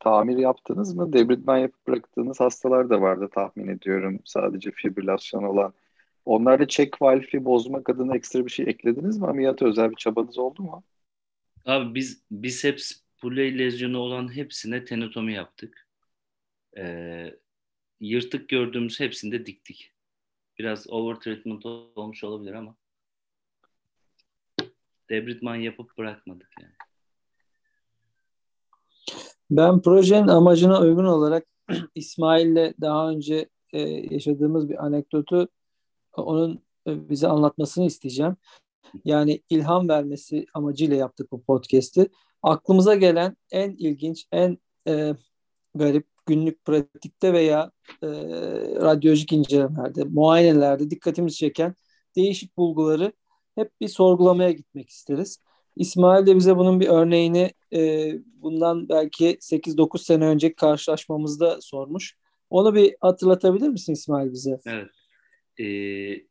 tamir 0.00 0.36
yaptınız 0.36 0.94
mı? 0.94 1.12
Debridman 1.12 1.58
yapıp 1.58 1.86
bıraktığınız 1.86 2.40
hastalar 2.40 2.90
da 2.90 3.00
vardı 3.00 3.28
tahmin 3.34 3.68
ediyorum. 3.68 4.20
Sadece 4.24 4.70
fibrilasyon 4.70 5.42
olan. 5.42 5.72
Onlarda 6.24 6.68
check 6.68 7.02
valve'i 7.02 7.44
bozmak 7.44 7.88
adına 7.88 8.16
ekstra 8.16 8.46
bir 8.46 8.50
şey 8.50 8.66
eklediniz 8.68 9.18
mi? 9.18 9.26
Ameliyata 9.26 9.66
özel 9.66 9.90
bir 9.90 9.96
çabanız 9.96 10.38
oldu 10.38 10.62
mu? 10.62 10.84
Abi 11.64 11.94
biz 11.94 12.22
biceps 12.30 12.92
pulley 13.20 13.58
lezyonu 13.58 13.98
olan 13.98 14.36
hepsine 14.36 14.84
tenotomi 14.84 15.34
yaptık. 15.34 15.88
Ee, 16.76 17.34
yırtık 18.00 18.48
gördüğümüz 18.48 19.00
hepsinde 19.00 19.46
diktik. 19.46 19.92
Biraz 20.58 20.90
over 20.90 21.14
treatment 21.14 21.66
olmuş 21.66 22.24
olabilir 22.24 22.52
ama. 22.52 22.76
debridman 25.10 25.54
yapıp 25.54 25.98
bırakmadık 25.98 26.50
yani. 26.60 26.72
Ben 29.50 29.82
projenin 29.82 30.28
amacına 30.28 30.80
uygun 30.80 31.04
olarak 31.04 31.46
İsmail'le 31.94 32.74
daha 32.80 33.10
önce 33.10 33.48
e, 33.72 33.80
yaşadığımız 33.80 34.68
bir 34.68 34.84
anekdotu 34.84 35.48
onun 36.22 36.62
e, 36.86 37.08
bize 37.08 37.28
anlatmasını 37.28 37.84
isteyeceğim. 37.86 38.36
Yani 39.04 39.42
ilham 39.50 39.88
vermesi 39.88 40.46
amacıyla 40.54 40.96
yaptık 40.96 41.32
bu 41.32 41.42
podcast'i. 41.42 42.08
Aklımıza 42.42 42.94
gelen 42.94 43.36
en 43.50 43.70
ilginç, 43.70 44.26
en 44.32 44.58
e, 44.88 45.14
garip 45.74 46.06
günlük 46.26 46.64
pratikte 46.64 47.32
veya 47.32 47.70
e, 48.02 48.08
radyolojik 48.80 49.32
incelemelerde, 49.32 50.04
muayenelerde 50.04 50.90
dikkatimizi 50.90 51.36
çeken 51.36 51.74
değişik 52.16 52.56
bulguları 52.56 53.12
hep 53.54 53.80
bir 53.80 53.88
sorgulamaya 53.88 54.50
gitmek 54.50 54.90
isteriz. 54.90 55.38
İsmail 55.76 56.26
de 56.26 56.36
bize 56.36 56.56
bunun 56.56 56.80
bir 56.80 56.88
örneğini 56.88 57.52
e, 57.72 58.12
bundan 58.24 58.88
belki 58.88 59.38
8-9 59.40 60.04
sene 60.04 60.26
önceki 60.26 60.54
karşılaşmamızda 60.54 61.60
sormuş. 61.60 62.16
Onu 62.50 62.74
bir 62.74 62.96
hatırlatabilir 63.00 63.68
misin 63.68 63.92
İsmail 63.92 64.32
bize? 64.32 64.60
Evet. 64.66 64.88
Ee, 65.60 66.24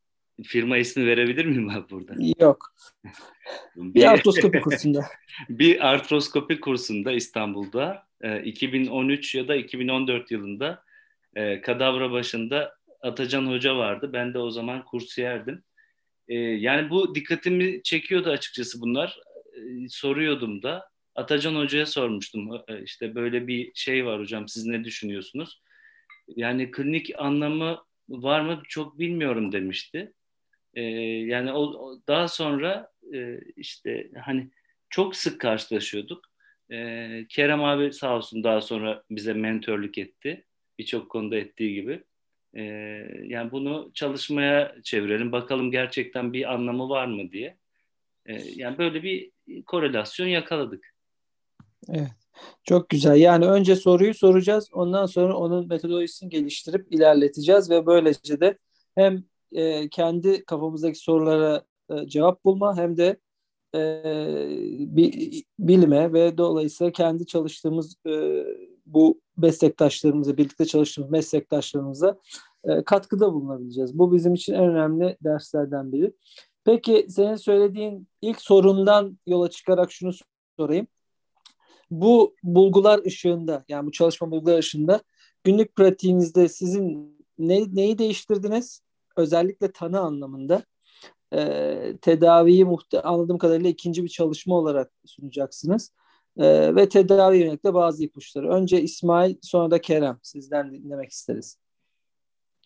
firma 0.44 0.78
ismi 0.78 1.06
verebilir 1.06 1.46
miyim 1.46 1.70
abi 1.70 1.90
burada? 1.90 2.14
Yok. 2.40 2.76
bir 3.76 4.12
artroskopi 4.12 4.62
kursunda. 4.62 5.06
bir 5.50 5.88
artroskopi 5.90 6.60
kursunda 6.60 7.12
İstanbul'da 7.12 8.08
e, 8.22 8.44
2013 8.44 9.36
ya 9.36 9.48
da 9.48 9.56
2014 9.56 10.32
yılında 10.32 10.84
e, 11.36 11.62
kadavra 11.62 12.12
başında 12.12 12.76
Atacan 13.02 13.46
Hoca 13.46 13.76
vardı. 13.76 14.10
Ben 14.14 14.34
de 14.34 14.40
o 14.40 14.52
zaman 14.52 14.86
kursiyerdim. 14.86 15.64
E, 16.28 16.36
yani 16.36 16.90
bu 16.90 17.16
dikkatimi 17.16 17.84
çekiyordu 17.84 18.30
açıkçası 18.30 18.82
bunlar. 18.82 19.20
E, 19.56 19.90
soruyordum 19.90 20.64
da. 20.64 20.90
Atacan 21.16 21.56
Hoca'ya 21.56 21.86
sormuştum. 21.86 22.50
E, 22.68 22.84
işte 22.84 23.16
böyle 23.16 23.48
bir 23.48 23.72
şey 23.76 24.06
var 24.06 24.20
hocam 24.20 24.48
siz 24.48 24.66
ne 24.66 24.84
düşünüyorsunuz? 24.84 25.62
Yani 26.28 26.72
klinik 26.72 27.12
anlamı 27.18 27.84
var 28.10 28.42
mı 28.42 28.62
çok 28.68 29.00
bilmiyorum 29.00 29.52
demişti. 29.52 30.14
E, 30.74 30.82
yani 30.82 31.52
o, 31.52 31.62
o 31.62 32.00
daha 32.08 32.28
sonra 32.28 32.92
e, 33.14 33.40
işte 33.56 34.12
hani 34.26 34.50
çok 34.90 35.16
sık 35.16 35.42
karşılaşıyorduk. 35.42 36.26
E, 36.72 37.26
Kerem 37.30 37.64
abi 37.64 37.94
sağ 37.94 38.18
olsun 38.18 38.44
daha 38.44 38.62
sonra 38.62 39.04
bize 39.10 39.34
mentörlük 39.34 39.98
etti. 39.98 40.46
Birçok 40.80 41.12
konuda 41.12 41.36
ettiği 41.36 41.74
gibi. 41.74 42.04
E, 42.54 42.64
yani 43.24 43.52
bunu 43.52 43.92
çalışmaya 43.94 44.76
çevirelim. 44.84 45.32
Bakalım 45.32 45.72
gerçekten 45.72 46.34
bir 46.34 46.54
anlamı 46.54 46.90
var 46.90 47.06
mı 47.06 47.32
diye. 47.32 47.58
E, 48.26 48.34
yani 48.56 48.78
böyle 48.78 49.04
bir 49.04 49.32
korelasyon 49.66 50.28
yakaladık. 50.28 50.94
Evet. 51.90 52.23
Çok 52.64 52.90
güzel. 52.90 53.18
Yani 53.18 53.46
önce 53.46 53.76
soruyu 53.76 54.14
soracağız. 54.14 54.70
Ondan 54.74 55.06
sonra 55.06 55.38
onun 55.38 55.68
metodolojisini 55.68 56.30
geliştirip 56.30 56.94
ilerleteceğiz 56.94 57.70
ve 57.70 57.86
böylece 57.86 58.40
de 58.40 58.58
hem 58.96 59.24
e, 59.52 59.90
kendi 59.90 60.46
kafamızdaki 60.46 61.00
sorulara 61.00 61.64
e, 61.90 62.08
cevap 62.08 62.46
bulma 62.46 62.78
hem 62.78 62.98
de 62.98 63.18
e, 63.76 64.04
bir, 64.80 65.44
bilime 65.60 66.14
ve 66.14 66.38
dolayısıyla 66.38 66.92
kendi 66.92 67.26
çalıştığımız 67.26 67.96
e, 68.08 68.44
bu 68.86 69.22
meslektaşlarımıza, 69.38 70.38
birlikte 70.38 70.66
çalıştığımız 70.66 71.12
meslektaşlarımıza 71.12 72.18
e, 72.64 72.84
katkıda 72.84 73.34
bulunabileceğiz. 73.34 73.98
Bu 73.98 74.14
bizim 74.14 74.34
için 74.34 74.54
en 74.54 74.64
önemli 74.64 75.18
derslerden 75.24 75.92
biri. 75.92 76.14
Peki 76.66 77.06
senin 77.10 77.36
söylediğin 77.36 78.08
ilk 78.22 78.42
sorundan 78.42 79.18
yola 79.28 79.50
çıkarak 79.50 79.92
şunu 79.92 80.12
sorayım. 80.60 80.88
Bu 82.02 82.36
bulgular 82.44 83.06
ışığında 83.06 83.66
yani 83.68 83.88
bu 83.88 83.92
çalışma 83.92 84.32
bulgular 84.32 84.60
ışığında 84.60 85.02
günlük 85.44 85.76
pratiğinizde 85.76 86.50
sizin 86.50 87.18
ne, 87.38 87.76
neyi 87.76 87.98
değiştirdiniz? 87.98 88.82
Özellikle 89.18 89.72
tanı 89.72 90.00
anlamında. 90.00 90.64
Ee, 91.34 91.94
tedaviyi 92.02 92.66
muhte 92.66 93.02
anladığım 93.02 93.38
kadarıyla 93.38 93.70
ikinci 93.70 94.04
bir 94.04 94.10
çalışma 94.10 94.56
olarak 94.56 94.92
sunacaksınız. 95.06 95.94
Ee, 96.38 96.76
ve 96.76 96.90
tedavi 96.90 97.38
yönelik 97.38 97.66
de 97.66 97.74
bazı 97.74 98.04
ipuçları. 98.04 98.50
Önce 98.50 98.82
İsmail 98.82 99.36
sonra 99.42 99.72
da 99.72 99.82
Kerem 99.82 100.20
sizden 100.24 100.74
dinlemek 100.74 101.12
isteriz. 101.12 101.60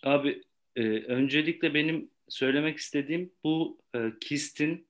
Abi 0.03 0.43
e, 0.75 0.81
öncelikle 0.99 1.73
benim 1.73 2.11
söylemek 2.29 2.77
istediğim 2.77 3.33
bu 3.43 3.77
e, 3.95 3.99
kistin 4.21 4.87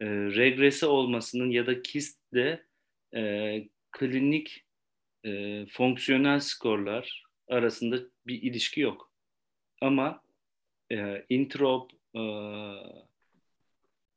e, 0.00 0.06
regresi 0.10 0.86
olmasının 0.86 1.50
ya 1.50 1.66
da 1.66 1.82
kistle 1.82 2.67
e, 3.14 3.68
klinik 3.92 4.64
e, 5.24 5.66
fonksiyonel 5.66 6.40
skorlar 6.40 7.24
arasında 7.48 8.00
bir 8.26 8.42
ilişki 8.42 8.80
yok. 8.80 9.12
Ama 9.80 10.22
e, 10.92 11.24
introp 11.28 11.90
e, 12.16 12.22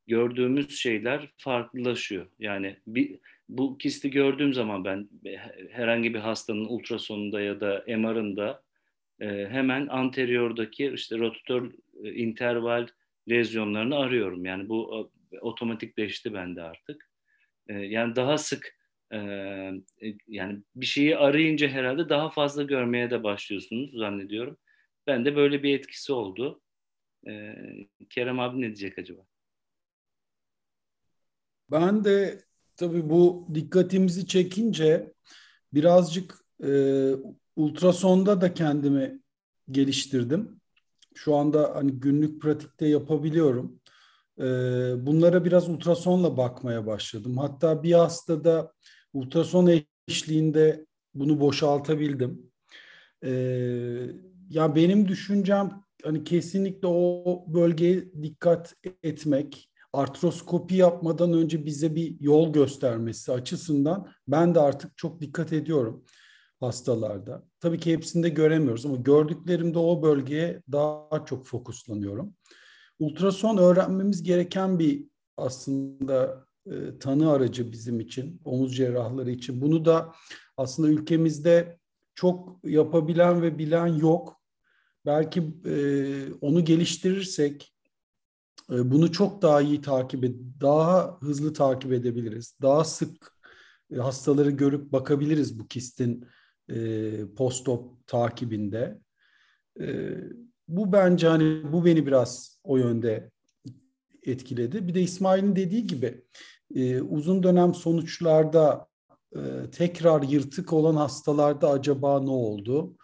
gördüğümüz 0.08 0.80
şeyler 0.80 1.30
farklılaşıyor. 1.38 2.28
Yani 2.40 2.78
bir, 2.88 3.20
bu 3.50 3.78
kisti 3.78 4.12
gördüğüm 4.12 4.54
zaman 4.54 4.86
ben 4.86 5.10
herhangi 5.72 6.14
bir 6.14 6.20
hastanın 6.20 6.66
ultrasonunda 6.66 7.42
ya 7.42 7.62
da 7.62 7.84
MR'ında 7.88 8.64
e, 9.20 9.48
hemen 9.50 9.88
anteriyordaki 9.88 10.92
işte 10.96 11.18
rotator 11.18 11.72
e, 12.04 12.14
interval 12.14 12.88
lezyonlarını 13.30 13.96
arıyorum. 13.96 14.46
Yani 14.46 14.70
bu 14.70 15.12
e, 15.32 15.40
otomatikleşti 15.40 16.34
bende 16.34 16.62
artık. 16.62 17.10
E, 17.68 17.74
yani 17.74 18.16
daha 18.16 18.38
sık 18.38 18.81
e, 19.14 19.18
yani 20.28 20.64
bir 20.76 20.86
şeyi 20.86 21.18
arayınca 21.18 21.68
herhalde 21.68 22.10
daha 22.10 22.30
fazla 22.30 22.64
görmeye 22.64 23.12
de 23.12 23.24
başlıyorsunuz 23.24 23.92
zannediyorum. 23.94 24.58
Ben 25.08 25.26
de 25.26 25.36
böyle 25.36 25.64
bir 25.64 25.80
etkisi 25.80 26.14
oldu. 26.14 26.62
Kerem 28.10 28.40
abi 28.40 28.62
ne 28.62 28.66
diyecek 28.66 29.00
acaba? 29.00 29.22
Ben 31.72 32.04
de 32.04 32.42
tabii 32.76 33.10
bu 33.10 33.48
dikkatimizi 33.54 34.28
çekince 34.28 35.14
birazcık 35.74 36.46
e, 36.64 36.72
ultrasonda 37.56 38.42
da 38.42 38.54
kendimi 38.54 39.22
geliştirdim. 39.72 40.62
Şu 41.16 41.36
anda 41.36 41.76
hani 41.76 41.92
günlük 41.92 42.42
pratikte 42.42 42.88
yapabiliyorum. 42.88 43.82
E, 44.40 44.44
bunlara 45.06 45.46
biraz 45.46 45.70
ultrasonla 45.70 46.38
bakmaya 46.38 46.86
başladım. 46.86 47.38
Hatta 47.38 47.84
bir 47.84 47.94
hastada 47.94 48.74
ultrason 49.14 49.84
eşliğinde 50.08 50.86
bunu 51.14 51.40
boşaltabildim. 51.40 52.52
E, 53.24 53.32
ya 54.50 54.76
benim 54.76 55.08
düşüncem 55.08 55.84
hani 56.04 56.24
kesinlikle 56.24 56.88
o 56.88 57.46
bölgeye 57.48 58.14
dikkat 58.24 58.76
etmek, 59.04 59.70
artroskopi 59.94 60.76
yapmadan 60.76 61.34
önce 61.34 61.66
bize 61.66 61.96
bir 61.96 62.20
yol 62.20 62.54
göstermesi 62.54 63.32
açısından 63.32 64.08
ben 64.28 64.56
de 64.56 64.60
artık 64.60 64.98
çok 64.98 65.22
dikkat 65.22 65.54
ediyorum 65.54 66.06
hastalarda. 66.60 67.44
Tabii 67.60 67.80
ki 67.80 67.94
hepsinde 67.94 68.30
göremiyoruz 68.30 68.86
ama 68.86 68.96
gördüklerimde 68.96 69.80
o 69.80 70.04
bölgeye 70.04 70.62
daha 70.72 71.26
çok 71.26 71.46
fokuslanıyorum. 71.46 72.36
Ultrason 73.00 73.58
öğrenmemiz 73.58 74.24
gereken 74.24 74.80
bir 74.80 75.06
aslında 75.38 76.46
e, 76.66 77.00
tanı 77.00 77.32
aracı 77.32 77.72
bizim 77.72 78.00
için, 78.00 78.42
omuz 78.46 78.76
cerrahları 78.76 79.32
için. 79.32 79.62
Bunu 79.62 79.86
da 79.86 80.14
aslında 80.58 80.90
ülkemizde 80.90 81.80
çok 82.16 82.60
yapabilen 82.64 83.42
ve 83.42 83.58
bilen 83.58 83.88
yok. 83.88 84.42
Belki 85.06 85.54
e, 85.66 85.76
onu 86.42 86.66
geliştirirsek 86.66 87.74
e, 88.72 88.92
bunu 88.92 89.12
çok 89.12 89.42
daha 89.42 89.62
iyi 89.62 89.82
takip 89.82 90.24
daha 90.62 91.18
hızlı 91.22 91.54
takip 91.54 91.94
edebiliriz. 91.94 92.56
Daha 92.62 92.84
sık 92.84 93.36
e, 93.92 93.96
hastaları 93.96 94.52
görüp 94.52 94.92
bakabiliriz 94.92 95.60
bu 95.60 95.68
kistin 95.68 96.26
e, 96.70 97.12
post-op 97.38 98.08
takibinde. 98.08 99.00
E, 99.82 100.16
bu 100.68 100.94
bence 100.94 101.28
hani 101.28 101.74
bu 101.74 101.86
beni 101.86 102.06
biraz 102.06 102.60
o 102.64 102.78
yönde 102.78 103.32
etkiledi. 104.24 104.88
Bir 104.88 104.94
de 104.94 105.02
İsmail'in 105.02 105.56
dediği 105.56 105.88
gibi 105.88 106.24
e, 106.76 107.02
uzun 107.02 107.44
dönem 107.44 107.74
sonuçlarda 107.74 108.88
e, 109.36 109.40
tekrar 109.72 110.22
yırtık 110.24 110.74
olan 110.74 110.96
hastalarda 110.96 111.70
acaba 111.70 112.20
ne 112.20 112.30
oldu? 112.30 112.98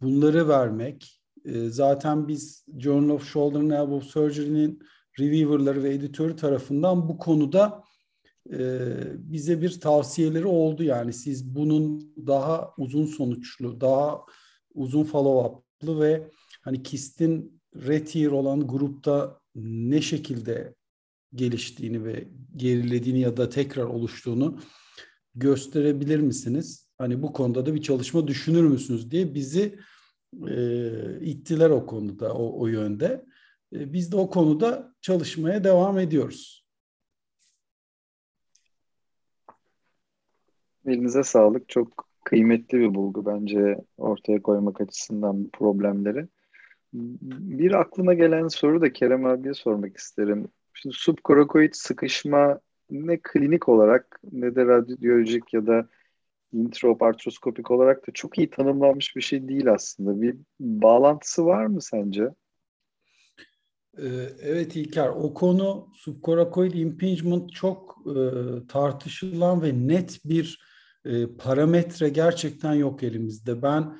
Bunları 0.00 0.48
vermek. 0.48 1.20
E, 1.44 1.68
zaten 1.68 2.28
biz 2.28 2.66
Journal 2.78 3.14
of 3.14 3.28
Shoulder 3.28 3.60
and 3.60 3.70
Elbow 3.70 4.08
Surgery'nin 4.08 4.82
reviewerları 5.20 5.82
ve 5.82 5.94
editörü 5.94 6.36
tarafından 6.36 7.08
bu 7.08 7.18
konuda 7.18 7.84
e, 8.52 8.88
bize 9.14 9.62
bir 9.62 9.80
tavsiyeleri 9.80 10.46
oldu. 10.46 10.82
Yani 10.82 11.12
siz 11.12 11.54
bunun 11.54 12.14
daha 12.26 12.70
uzun 12.78 13.06
sonuçlu, 13.06 13.80
daha 13.80 14.20
uzun 14.74 15.04
follow-up'lı 15.04 16.00
ve 16.00 16.30
hani 16.62 16.82
kistin 16.82 17.60
retier 17.76 18.30
olan 18.30 18.68
grupta 18.68 19.37
ne 19.64 20.00
şekilde 20.00 20.74
geliştiğini 21.34 22.04
ve 22.04 22.28
gerilediğini 22.56 23.20
ya 23.20 23.36
da 23.36 23.48
tekrar 23.48 23.84
oluştuğunu 23.84 24.60
gösterebilir 25.34 26.20
misiniz? 26.20 26.90
Hani 26.98 27.22
bu 27.22 27.32
konuda 27.32 27.66
da 27.66 27.74
bir 27.74 27.82
çalışma 27.82 28.28
düşünür 28.28 28.62
müsünüz 28.62 29.10
diye 29.10 29.34
bizi 29.34 29.78
e, 30.48 30.56
ittiler 31.20 31.70
o 31.70 31.86
konuda, 31.86 32.34
o, 32.34 32.60
o 32.60 32.66
yönde. 32.66 33.24
E, 33.72 33.92
biz 33.92 34.12
de 34.12 34.16
o 34.16 34.30
konuda 34.30 34.94
çalışmaya 35.00 35.64
devam 35.64 35.98
ediyoruz. 35.98 36.66
Elinize 40.86 41.22
sağlık. 41.22 41.68
Çok 41.68 42.08
kıymetli 42.24 42.78
bir 42.78 42.94
bulgu 42.94 43.26
bence 43.26 43.84
ortaya 43.96 44.42
koymak 44.42 44.80
açısından 44.80 45.50
problemleri. 45.52 46.28
Bir 46.92 47.80
aklıma 47.80 48.14
gelen 48.14 48.48
soru 48.48 48.80
da 48.80 48.92
Kerem 48.92 49.26
abiye 49.26 49.54
sormak 49.54 49.96
isterim. 49.96 50.48
Şimdi 50.74 50.96
subkorokoid 50.98 51.74
sıkışma 51.74 52.60
ne 52.90 53.18
klinik 53.22 53.68
olarak 53.68 54.20
ne 54.32 54.54
de 54.54 54.66
radyolojik 54.66 55.54
ya 55.54 55.66
da 55.66 55.88
introp 56.52 57.02
artroskopik 57.02 57.70
olarak 57.70 58.08
da 58.08 58.12
çok 58.12 58.38
iyi 58.38 58.50
tanımlanmış 58.50 59.16
bir 59.16 59.20
şey 59.20 59.48
değil 59.48 59.72
aslında. 59.72 60.22
Bir 60.22 60.36
bağlantısı 60.60 61.46
var 61.46 61.66
mı 61.66 61.82
sence? 61.82 62.28
Ee, 63.98 64.06
evet 64.42 64.76
İlker, 64.76 65.08
o 65.08 65.34
konu 65.34 65.88
subkorakoid 65.94 66.74
impingement 66.74 67.52
çok 67.52 67.98
e, 68.06 68.16
tartışılan 68.68 69.62
ve 69.62 69.72
net 69.88 70.20
bir 70.24 70.62
e, 71.04 71.36
parametre 71.36 72.08
gerçekten 72.08 72.74
yok 72.74 73.02
elimizde. 73.02 73.62
Ben 73.62 73.96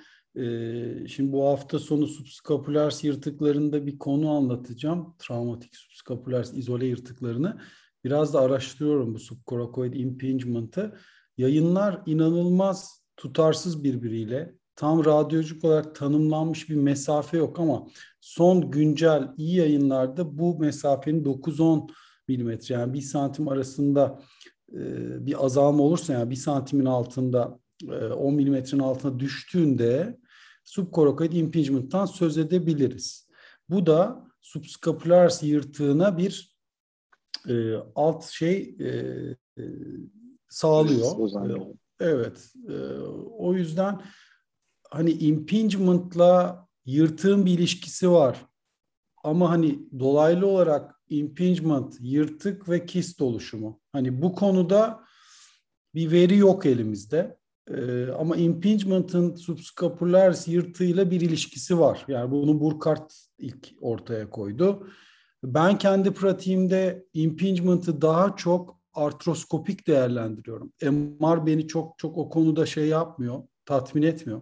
şimdi 1.08 1.32
bu 1.32 1.44
hafta 1.44 1.78
sonu 1.78 2.06
subskapüler 2.06 2.98
yırtıklarında 3.02 3.86
bir 3.86 3.98
konu 3.98 4.30
anlatacağım. 4.30 5.14
Travmatik 5.18 5.76
subskapüler 5.76 6.46
izole 6.54 6.86
yırtıklarını. 6.86 7.58
Biraz 8.04 8.34
da 8.34 8.40
araştırıyorum 8.40 9.14
bu 9.14 9.18
subkorakoid 9.18 9.94
impingement'ı. 9.94 10.96
Yayınlar 11.38 12.02
inanılmaz 12.06 13.02
tutarsız 13.16 13.84
birbiriyle. 13.84 14.54
Tam 14.76 15.04
radyolojik 15.04 15.64
olarak 15.64 15.94
tanımlanmış 15.94 16.70
bir 16.70 16.74
mesafe 16.74 17.36
yok 17.36 17.58
ama 17.58 17.86
son 18.20 18.70
güncel 18.70 19.28
iyi 19.36 19.56
yayınlarda 19.56 20.38
bu 20.38 20.58
mesafenin 20.58 21.24
9-10 21.24 21.90
milimetre 22.28 22.74
yani 22.74 22.94
bir 22.94 23.00
santim 23.00 23.48
arasında 23.48 24.22
e, 24.72 24.80
bir 25.26 25.44
azalma 25.44 25.82
olursa 25.82 26.12
yani 26.12 26.30
bir 26.30 26.36
santimin 26.36 26.84
altında 26.84 27.58
10 28.16 28.32
e, 28.32 28.36
milimetrenin 28.36 28.82
altına 28.82 29.18
düştüğünde 29.18 30.18
subkorakoid 30.68 31.32
impingement'tan 31.32 32.06
söz 32.06 32.38
edebiliriz. 32.38 33.28
Bu 33.68 33.86
da 33.86 34.28
subscapularis 34.40 35.42
yırtığına 35.42 36.18
bir 36.18 36.56
e, 37.48 37.74
alt 37.94 38.24
şey 38.24 38.76
e, 38.80 38.88
e, 39.58 39.64
sağlıyor. 40.48 41.00
E, 42.00 42.04
evet. 42.04 42.52
E, 42.68 42.74
o 43.38 43.54
yüzden 43.54 44.00
hani 44.90 45.10
impingement'la 45.10 46.66
yırtığın 46.84 47.46
bir 47.46 47.52
ilişkisi 47.58 48.10
var. 48.10 48.46
Ama 49.24 49.50
hani 49.50 49.78
dolaylı 49.98 50.46
olarak 50.46 51.00
impingement, 51.08 51.96
yırtık 52.00 52.68
ve 52.68 52.86
kist 52.86 53.22
oluşumu. 53.22 53.80
Hani 53.92 54.22
bu 54.22 54.34
konuda 54.34 55.04
bir 55.94 56.10
veri 56.10 56.36
yok 56.36 56.66
elimizde. 56.66 57.37
Ee, 57.70 58.06
ama 58.18 58.36
impingement'ın 58.36 59.34
subscapularis 59.34 60.48
yırtığıyla 60.48 61.10
bir 61.10 61.20
ilişkisi 61.20 61.78
var. 61.78 62.04
Yani 62.08 62.30
bunu 62.30 62.60
Burkhardt 62.60 63.14
ilk 63.38 63.68
ortaya 63.80 64.30
koydu. 64.30 64.88
Ben 65.44 65.78
kendi 65.78 66.14
pratiğimde 66.14 67.06
impingement'ı 67.14 68.02
daha 68.02 68.36
çok 68.36 68.78
artroskopik 68.94 69.86
değerlendiriyorum. 69.86 70.72
MR 70.82 71.46
beni 71.46 71.66
çok 71.66 71.98
çok 71.98 72.18
o 72.18 72.28
konuda 72.28 72.66
şey 72.66 72.88
yapmıyor, 72.88 73.42
tatmin 73.64 74.02
etmiyor. 74.02 74.40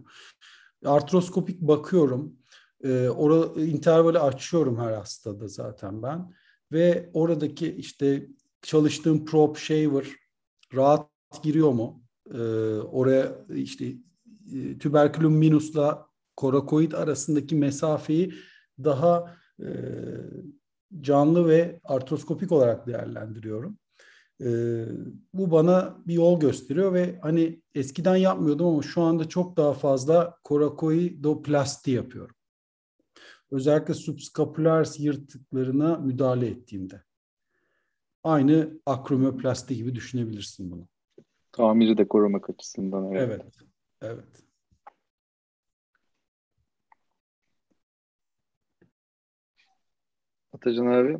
Artroskopik 0.84 1.60
bakıyorum. 1.60 2.36
E, 2.84 3.08
ora, 3.08 3.62
intervali 3.62 4.18
açıyorum 4.18 4.78
her 4.78 4.92
hastada 4.92 5.48
zaten 5.48 6.02
ben. 6.02 6.34
Ve 6.72 7.10
oradaki 7.12 7.74
işte 7.74 8.26
çalıştığım 8.62 9.24
prop 9.24 9.56
shaver 9.56 10.06
rahat 10.74 11.08
giriyor 11.42 11.72
mu? 11.72 12.05
E, 12.34 12.38
oraya 12.78 13.44
işte 13.54 13.86
e, 14.54 14.78
tüberkülüm 14.78 15.32
minusla 15.32 16.06
korakoid 16.36 16.92
arasındaki 16.92 17.54
mesafeyi 17.54 18.34
daha 18.84 19.36
e, 19.60 19.68
canlı 21.00 21.48
ve 21.48 21.80
artroskopik 21.84 22.52
olarak 22.52 22.86
değerlendiriyorum. 22.86 23.78
E, 24.40 24.48
bu 25.34 25.50
bana 25.50 25.96
bir 26.06 26.14
yol 26.14 26.40
gösteriyor 26.40 26.92
ve 26.92 27.18
hani 27.22 27.62
eskiden 27.74 28.16
yapmıyordum 28.16 28.66
ama 28.66 28.82
şu 28.82 29.02
anda 29.02 29.28
çok 29.28 29.56
daha 29.56 29.72
fazla 29.72 30.38
korakoidoplasti 30.44 31.90
yapıyorum. 31.90 32.36
Özellikle 33.50 33.94
subskapüler 33.94 34.88
yırtıklarına 34.98 35.96
müdahale 35.96 36.46
ettiğimde. 36.46 37.02
Aynı 38.24 38.80
akromiyoplasti 38.86 39.76
gibi 39.76 39.94
düşünebilirsin 39.94 40.70
bunu. 40.70 40.88
Tamiri 41.56 41.98
de 41.98 42.08
korumak 42.08 42.50
açısından. 42.50 43.12
Evet. 43.12 43.30
Evet. 43.30 43.44
evet. 44.02 44.24
Atacan 50.52 50.86
abi 50.86 51.18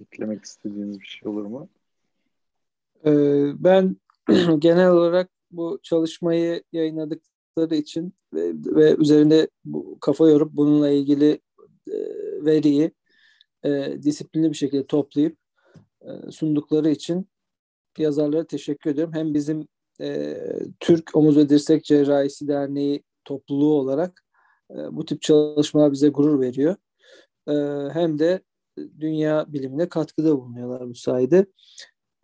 eklemek 0.00 0.44
istediğiniz 0.44 1.00
bir 1.00 1.06
şey 1.06 1.28
olur 1.28 1.44
mu? 1.44 1.68
Ee, 3.06 3.50
ben 3.64 3.96
genel 4.58 4.90
olarak 4.90 5.30
bu 5.50 5.80
çalışmayı 5.82 6.62
yayınladıkları 6.72 7.74
için 7.74 8.14
ve, 8.34 8.52
ve 8.54 8.96
üzerinde 8.96 9.48
bu, 9.64 9.98
kafa 10.00 10.28
yorup 10.28 10.52
bununla 10.52 10.90
ilgili 10.90 11.40
e, 11.88 11.96
veriyi 12.44 12.90
e, 13.64 14.02
disiplinli 14.02 14.50
bir 14.50 14.56
şekilde 14.56 14.86
toplayıp 14.86 15.38
e, 16.00 16.30
sundukları 16.30 16.90
için 16.90 17.28
yazarlara 18.02 18.46
teşekkür 18.46 18.90
ediyorum. 18.90 19.14
Hem 19.14 19.34
bizim 19.34 19.68
e, 20.00 20.36
Türk 20.80 21.16
Omuz 21.16 21.36
ve 21.36 21.48
Dirsek 21.48 21.84
Cerrahisi 21.84 22.48
Derneği 22.48 23.02
topluluğu 23.24 23.74
olarak 23.74 24.24
e, 24.70 24.74
bu 24.74 25.04
tip 25.04 25.22
çalışmalar 25.22 25.92
bize 25.92 26.08
gurur 26.08 26.40
veriyor. 26.40 26.76
E, 27.48 27.54
hem 27.92 28.18
de 28.18 28.40
dünya 29.00 29.46
bilimine 29.48 29.88
katkıda 29.88 30.38
bulunuyorlar 30.38 30.88
bu 30.88 30.94
sayede. 30.94 31.46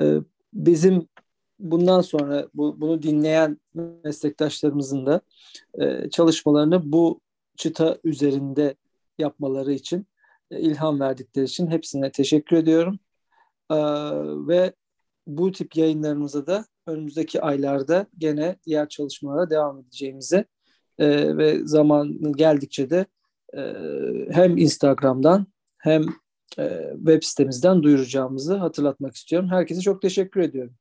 E, 0.02 0.16
bizim 0.52 1.08
bundan 1.58 2.00
sonra 2.00 2.48
bu, 2.54 2.80
bunu 2.80 3.02
dinleyen 3.02 3.58
meslektaşlarımızın 4.04 5.06
da 5.06 5.20
e, 5.80 6.10
çalışmalarını 6.10 6.92
bu 6.92 7.20
çıta 7.56 7.98
üzerinde 8.04 8.74
yapmaları 9.18 9.72
için 9.72 10.06
e, 10.50 10.60
ilham 10.60 11.00
verdikleri 11.00 11.44
için 11.44 11.66
hepsine 11.66 12.12
teşekkür 12.12 12.56
ediyorum. 12.56 12.98
E, 13.70 13.76
ve 14.48 14.72
bu 15.26 15.52
tip 15.52 15.76
yayınlarımıza 15.76 16.46
da 16.46 16.64
önümüzdeki 16.86 17.42
aylarda 17.42 18.06
gene 18.18 18.56
diğer 18.66 18.88
çalışmalara 18.88 19.50
devam 19.50 19.78
edeceğimize 19.78 20.44
e, 20.98 21.36
ve 21.36 21.66
zamanı 21.66 22.32
geldikçe 22.32 22.90
de 22.90 23.06
e, 23.56 23.62
hem 24.30 24.56
Instagram'dan 24.56 25.46
hem 25.78 26.02
e, 26.58 26.92
web 26.96 27.22
sitemizden 27.22 27.82
duyuracağımızı 27.82 28.54
hatırlatmak 28.54 29.14
istiyorum. 29.14 29.48
Herkese 29.48 29.80
çok 29.80 30.02
teşekkür 30.02 30.40
ediyorum. 30.40 30.74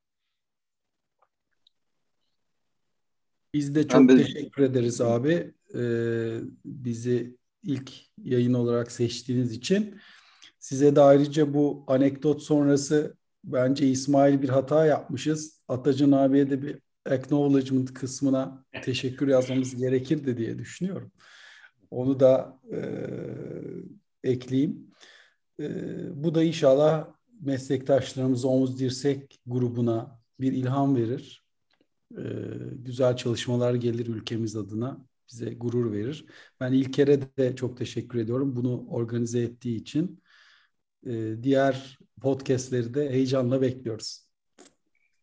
Biz 3.54 3.76
de 3.76 3.88
çok 3.88 4.10
de... 4.10 4.18
teşekkür 4.18 4.64
ederiz 4.64 5.02
abi. 5.02 5.54
Ee, 5.76 6.40
bizi 6.66 7.38
ilk 7.64 7.92
yayın 8.24 8.54
olarak 8.54 8.92
seçtiğiniz 8.92 9.52
için. 9.52 10.00
Size 10.60 10.96
de 10.96 11.02
ayrıca 11.02 11.54
bu 11.54 11.84
anekdot 11.88 12.42
sonrası 12.42 13.18
bence 13.44 13.88
İsmail 13.88 14.42
bir 14.42 14.50
hata 14.50 14.86
yapmışız. 14.86 15.62
Atacan 15.68 16.12
abiye 16.12 16.50
de 16.50 16.62
bir 16.62 16.80
acknowledgement 17.10 17.94
kısmına 17.94 18.66
teşekkür 18.84 19.28
yazmamız 19.28 19.76
gerekirdi 19.76 20.38
diye 20.38 20.60
düşünüyorum. 20.60 21.12
Onu 21.92 22.20
da 22.20 22.60
e, 22.72 22.80
ekleyeyim. 24.24 24.88
E, 25.60 25.68
bu 26.24 26.36
da 26.36 26.44
inşallah 26.44 27.08
meslektaşlarımız 27.42 28.46
Omuz 28.46 28.80
Dirsek 28.80 29.40
grubuna 29.46 30.20
bir 30.40 30.52
ilham 30.54 30.96
verir. 30.96 31.44
E, 32.18 32.24
güzel 32.74 33.16
çalışmalar 33.16 33.74
gelir 33.74 34.08
ülkemiz 34.08 34.56
adına. 34.56 35.06
Bize 35.32 35.54
gurur 35.54 35.92
verir. 35.92 36.26
Ben 36.60 36.74
İlker'e 36.74 37.22
de 37.38 37.56
çok 37.56 37.78
teşekkür 37.78 38.20
ediyorum 38.20 38.56
bunu 38.56 38.88
organize 38.88 39.42
ettiği 39.42 39.76
için. 39.76 40.23
E, 41.06 41.44
diğer 41.44 41.98
podcastleri 42.22 42.94
de 42.94 43.10
heyecanla 43.10 43.62
bekliyoruz. 43.62 44.24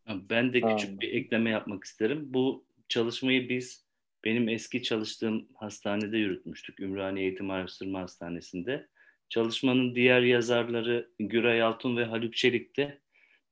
Ben 0.09 0.53
de 0.53 0.61
küçük 0.61 1.01
bir 1.01 1.13
ekleme 1.13 1.51
yapmak 1.51 1.85
isterim. 1.85 2.35
Bu 2.35 2.65
çalışmayı 2.89 3.49
biz 3.49 3.87
benim 4.25 4.49
eski 4.49 4.83
çalıştığım 4.83 5.49
hastanede 5.55 6.19
yürütmüştük. 6.19 6.81
Ümraniye 6.81 7.27
Eğitim 7.27 7.51
Araştırma 7.51 8.01
Hastanesi'nde. 8.01 8.89
Çalışmanın 9.29 9.95
diğer 9.95 10.23
yazarları 10.23 11.11
Güray 11.19 11.63
Altun 11.63 11.97
ve 11.97 12.05
Haluk 12.05 12.37
Çelik 12.37 12.77
de 12.77 13.01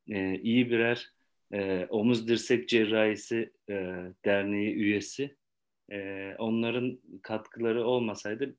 e, 0.08 0.38
iyi 0.38 0.70
birer 0.70 1.12
e, 1.52 1.86
omuz 1.90 2.28
dirsek 2.28 2.68
cerrahisi 2.68 3.52
e, 3.68 3.74
derneği 4.24 4.74
üyesi. 4.74 5.36
E, 5.92 6.34
onların 6.38 6.98
katkıları 7.22 7.84
olmasaydı 7.84 8.56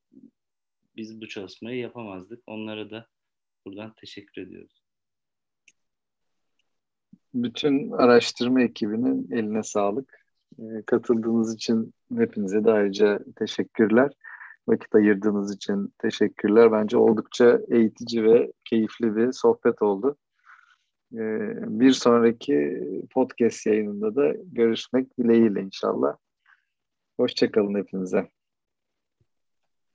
biz 0.96 1.22
bu 1.22 1.28
çalışmayı 1.28 1.80
yapamazdık. 1.80 2.44
Onlara 2.48 2.90
da 2.90 3.08
buradan 3.70 3.94
teşekkür 3.98 4.42
ediyoruz. 4.42 4.84
Bütün 7.34 7.92
araştırma 7.92 8.62
ekibinin 8.62 9.32
eline 9.32 9.64
sağlık. 9.64 10.20
E, 10.60 10.64
katıldığınız 10.86 11.56
için 11.56 11.94
hepinize 12.18 12.64
de 12.64 12.72
ayrıca 12.72 13.20
teşekkürler. 13.36 14.12
Vakit 14.68 14.96
ayırdığınız 14.96 15.56
için 15.56 15.94
teşekkürler. 15.98 16.72
Bence 16.72 16.98
oldukça 16.98 17.62
eğitici 17.68 18.24
ve 18.24 18.52
keyifli 18.66 19.16
bir 19.16 19.32
sohbet 19.32 19.82
oldu. 19.82 20.18
E, 21.14 21.20
bir 21.80 21.92
sonraki 21.92 22.84
podcast 23.12 23.66
yayınında 23.66 24.16
da 24.16 24.34
görüşmek 24.44 25.18
dileğiyle 25.18 25.62
inşallah. 25.62 26.18
Hoşçakalın 27.18 27.76
hepinize. 27.76 28.30